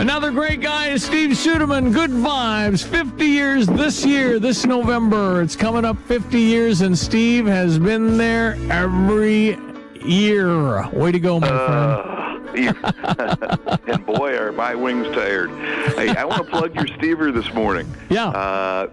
[0.00, 1.92] Another great guy is Steve Suderman.
[1.92, 2.84] Good vibes.
[2.84, 5.40] 50 years this year, this November.
[5.40, 9.56] It's coming up 50 years, and Steve has been there every
[10.04, 10.88] year.
[10.88, 12.19] Way to go, my uh, friend.
[13.88, 15.50] and boy, are my wings tired.
[15.94, 17.92] Hey, I want to plug your Stever this morning.
[18.08, 18.28] Yeah.
[18.28, 18.90] Uh,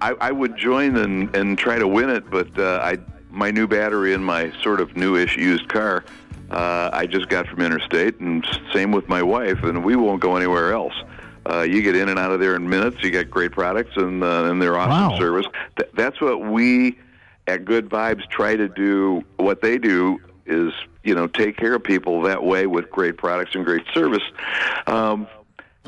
[0.00, 2.98] I, I would join and, and try to win it, but uh, I
[3.30, 6.04] my new battery in my sort of newish used car,
[6.50, 10.34] uh, I just got from Interstate, and same with my wife, and we won't go
[10.36, 10.94] anywhere else.
[11.48, 13.02] Uh, you get in and out of there in minutes.
[13.02, 15.18] You get great products and uh, and their awesome Wow.
[15.18, 15.46] service.
[15.76, 16.98] Th- that's what we
[17.46, 19.24] at Good Vibes try to do.
[19.36, 20.72] What they do is
[21.02, 24.22] you know take care of people that way with great products and great service.
[24.86, 25.28] Um,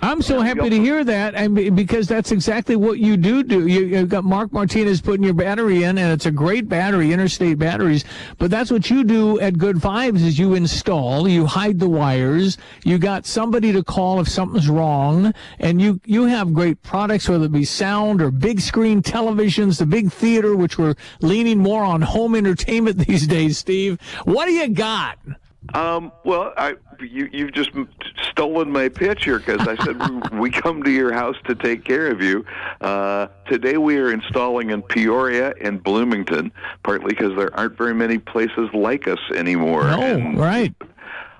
[0.02, 3.66] I'm so happy to hear that, and be- because that's exactly what you do do.
[3.66, 7.58] You, you've got Mark Martinez putting your battery in, and it's a great battery, Interstate
[7.58, 8.04] Batteries.
[8.38, 12.56] But that's what you do at Good Vibes: is you install, you hide the wires,
[12.82, 17.44] you got somebody to call if something's wrong, and you you have great products, whether
[17.44, 22.00] it be sound or big screen televisions, the big theater, which we're leaning more on
[22.00, 23.58] home entertainment these days.
[23.58, 25.18] Steve, what do you got?
[25.74, 27.70] Um, well, I you you've just
[28.30, 32.08] stolen my pitch here because I said we- come to your house to take care
[32.08, 32.44] of you.
[32.80, 36.50] Uh, today we are installing in Peoria and Bloomington,
[36.82, 39.84] partly because there aren't very many places like us anymore.
[39.84, 40.74] No, And right.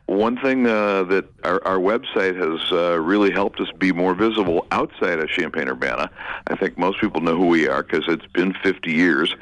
[0.07, 4.67] One thing uh, that our, our website has uh, really helped us be more visible
[4.73, 6.11] outside of Champaign Urbana.
[6.49, 9.35] I think most people know who we are because it's been 50 years.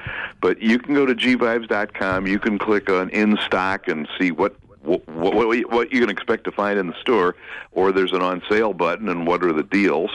[0.43, 2.26] But you can go to gvibes.com.
[2.26, 4.57] You can click on in stock and see what
[4.89, 7.36] what, what, what you can expect to find in the store,
[7.72, 10.11] or there's an on sale button and what are the deals.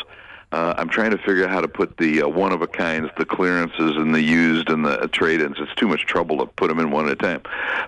[0.51, 3.09] Uh, I'm trying to figure out how to put the uh, one of a kinds,
[3.17, 5.57] the clearances, and the used and the uh, trade-ins.
[5.59, 7.41] It's too much trouble to put them in one at a time.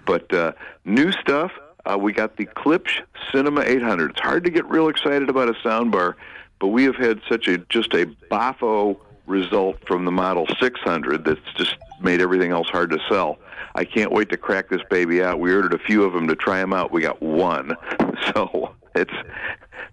[0.05, 1.51] But uh, new stuff.
[1.85, 4.11] Uh, we got the Klipsch Cinema 800.
[4.11, 6.15] It's hard to get real excited about a soundbar,
[6.59, 11.39] but we have had such a just a boffo result from the Model 600 that's
[11.55, 13.37] just made everything else hard to sell.
[13.75, 15.39] I can't wait to crack this baby out.
[15.39, 16.91] We ordered a few of them to try them out.
[16.91, 17.75] We got one,
[18.33, 19.13] so it's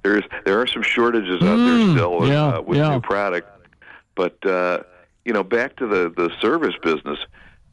[0.03, 2.91] there's there are some shortages out there Mm, still with, yeah, uh, with yeah.
[2.91, 3.49] new product.
[4.15, 4.83] But uh,
[5.25, 7.19] you know, back to the the service business.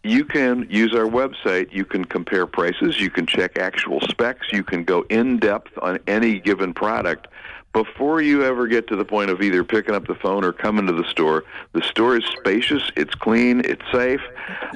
[0.01, 1.73] You can use our website.
[1.73, 3.01] You can compare prices.
[3.01, 4.47] You can check actual specs.
[4.53, 7.27] You can go in depth on any given product
[7.73, 10.87] before you ever get to the point of either picking up the phone or coming
[10.87, 11.43] to the store.
[11.73, 12.89] The store is spacious.
[12.95, 13.61] It's clean.
[13.65, 14.21] It's safe.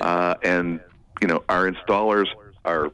[0.01, 0.81] Uh, and
[1.23, 2.27] you know, our installers
[2.65, 2.91] are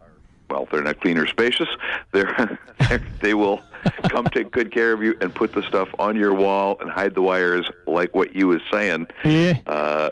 [0.52, 1.68] well, they're not clean or spacious.
[2.12, 2.60] They're
[3.22, 3.60] they will
[4.04, 7.16] come take good care of you and put the stuff on your wall and hide
[7.16, 9.08] the wires like what you was saying.
[9.26, 9.58] Yeah.
[9.66, 10.12] Uh,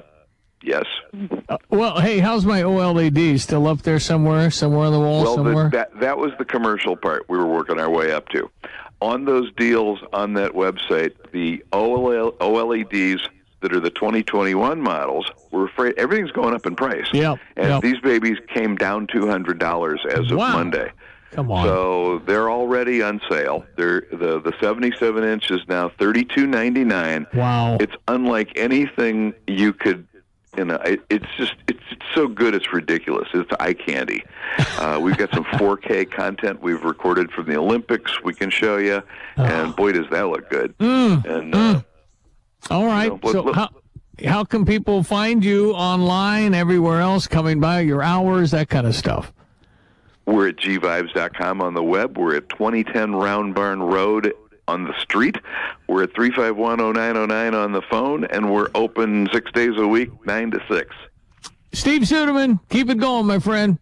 [0.63, 0.85] yes.
[1.47, 3.39] Uh, well, hey, how's my OLED?
[3.39, 5.65] Still up there somewhere, somewhere on the wall, Well, somewhere.
[5.65, 8.49] the, that that was the commercial part we were working our way up to.
[8.99, 13.19] On those deals on that website, the OLEDs
[13.61, 17.07] that are the 2021 models, we're afraid everything's going up in price.
[17.13, 17.81] Yep, And yep.
[17.81, 20.53] these babies came down $200 as of Wow.
[20.53, 20.91] Monday.
[21.31, 21.65] Come on.
[21.65, 23.65] So they're already on sale.
[23.75, 27.33] They're the the 77 inch is now 32.99.
[27.33, 27.77] Wow.
[27.79, 30.07] It's unlike anything you could.
[30.57, 33.27] You know, it, it's just it's, it's so good it's ridiculous.
[33.33, 34.23] It's eye candy.
[34.79, 38.23] Uh, we've got some 4K content we've recorded from the Olympics.
[38.23, 39.03] We can show you,
[39.35, 40.75] and boy does that look good.
[40.79, 41.81] Mm, And uh,
[42.69, 43.07] All right.
[43.09, 43.69] know, look- so look- how
[44.25, 48.95] how can people find you online, everywhere else, coming by your hours, that kind of
[48.95, 49.31] stuff?
[50.25, 52.17] We're at gvibes.com on the web.
[52.17, 54.33] We're at 2010 Round Barn Road
[54.67, 55.37] on the street.
[55.87, 60.59] We're at 3510909 on the phone, and we're open six days a week, 9 to
[60.67, 60.93] 6.
[61.73, 63.77] Steve Suderman, keep it going, my friend.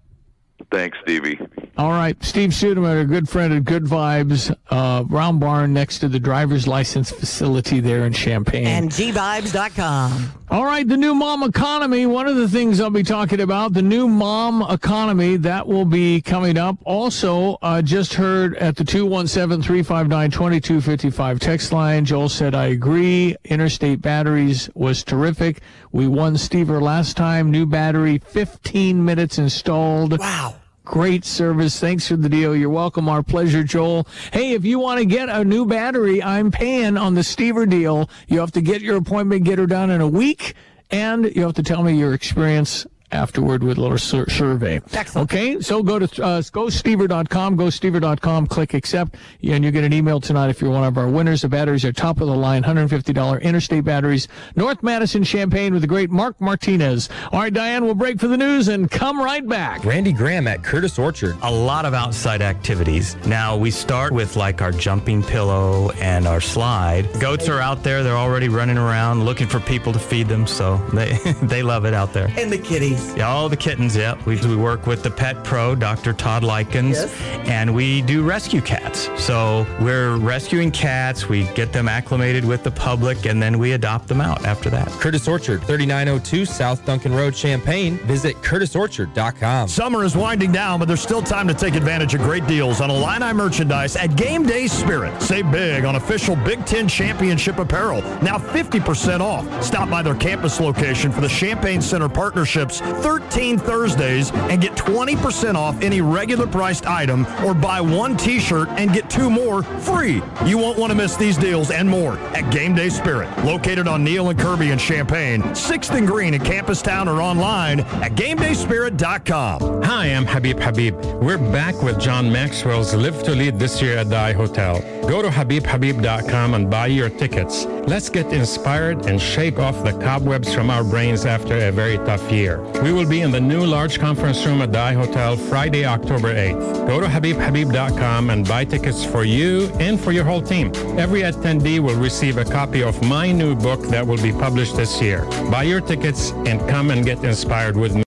[0.71, 1.39] Thanks, Stevie.
[1.77, 6.07] All right, Steve Suderman, a good friend of Good Vibes, uh, Round Barn next to
[6.07, 8.65] the driver's license facility there in Champaign.
[8.65, 10.31] And gvibes.com.
[10.49, 12.05] All right, the new mom economy.
[12.05, 16.21] One of the things I'll be talking about, the new mom economy, that will be
[16.21, 16.77] coming up.
[16.85, 23.35] Also, uh, just heard at the 217 359 2255 text line, Joel said, I agree.
[23.43, 25.61] Interstate Batteries was terrific.
[25.91, 27.51] We won Stever last time.
[27.51, 30.17] New battery, 15 minutes installed.
[30.17, 30.55] Wow.
[30.85, 31.79] Great service.
[31.79, 32.55] Thanks for the deal.
[32.55, 33.09] You're welcome.
[33.09, 34.07] Our pleasure, Joel.
[34.31, 38.07] Hey, if you want to get a new battery, I'm paying on the Stever deal.
[38.27, 40.53] You have to get your appointment, get her done in a week,
[40.91, 44.81] and you have to tell me your experience afterward with a little sur- survey.
[45.15, 50.49] Okay, so go to uh, gostever.com, gostever.com, click accept, and you get an email tonight
[50.49, 51.41] if you're one of our winners.
[51.41, 55.87] The batteries are top of the line, $150 interstate batteries, North Madison Champaign with the
[55.87, 57.09] great Mark Martinez.
[57.31, 59.85] All right, Diane, we'll break for the news and come right back.
[59.85, 61.37] Randy Graham at Curtis Orchard.
[61.43, 63.15] A lot of outside activities.
[63.25, 67.07] Now we start with like our jumping pillow and our slide.
[67.19, 68.03] Goats are out there.
[68.03, 70.47] They're already running around looking for people to feed them.
[70.47, 72.31] So they, they love it out there.
[72.37, 72.57] And the
[72.95, 73.15] kitties.
[73.17, 74.15] Yeah, all the kittens, yeah.
[74.25, 76.13] We, we work with the pet pro, Dr.
[76.13, 77.21] Todd Likens, Yes.
[77.47, 79.09] and we do rescue cats.
[79.21, 84.07] So we're rescuing cats, we get them acclimated with the public, and then we adopt
[84.07, 84.87] them out after that.
[84.89, 87.97] Curtis Orchard, 3902 South Duncan Road, Champaign.
[87.99, 89.67] Visit curtisorchard.com.
[89.67, 92.89] Summer is winding down, but there's still time to take advantage of great deals on
[92.89, 95.21] Illini merchandise at Game Day Spirit.
[95.21, 99.63] Save big on official Big Ten Championship apparel, now 50% off.
[99.63, 105.55] Stop by their campus location for the Champaign Center Partnerships 13 Thursdays and get 20%
[105.55, 110.21] off any regular priced item or buy one t-shirt and get two more free.
[110.45, 114.03] You won't want to miss these deals and more at Game Day Spirit, located on
[114.03, 119.83] Neil and Kirby in Champaign, 6th and Green in Campus Town or online at GameDaySpirit.com.
[119.83, 120.95] Hi, I'm Habib Habib.
[121.21, 124.79] We're back with John Maxwell's Live to Lead this year at the I Hotel.
[125.07, 127.65] Go to HabibHabib.com and buy your tickets.
[127.87, 132.31] Let's get inspired and shake off the cobwebs from our brains after a very tough
[132.31, 132.59] year.
[132.83, 136.87] We will be in the new large conference room at the Hotel Friday, October 8th.
[136.87, 140.71] Go to HabibHabib.com and buy tickets for you and for your whole team.
[140.97, 145.01] Every attendee will receive a copy of my new book that will be published this
[145.01, 145.25] year.
[145.49, 148.03] Buy your tickets and come and get inspired with me.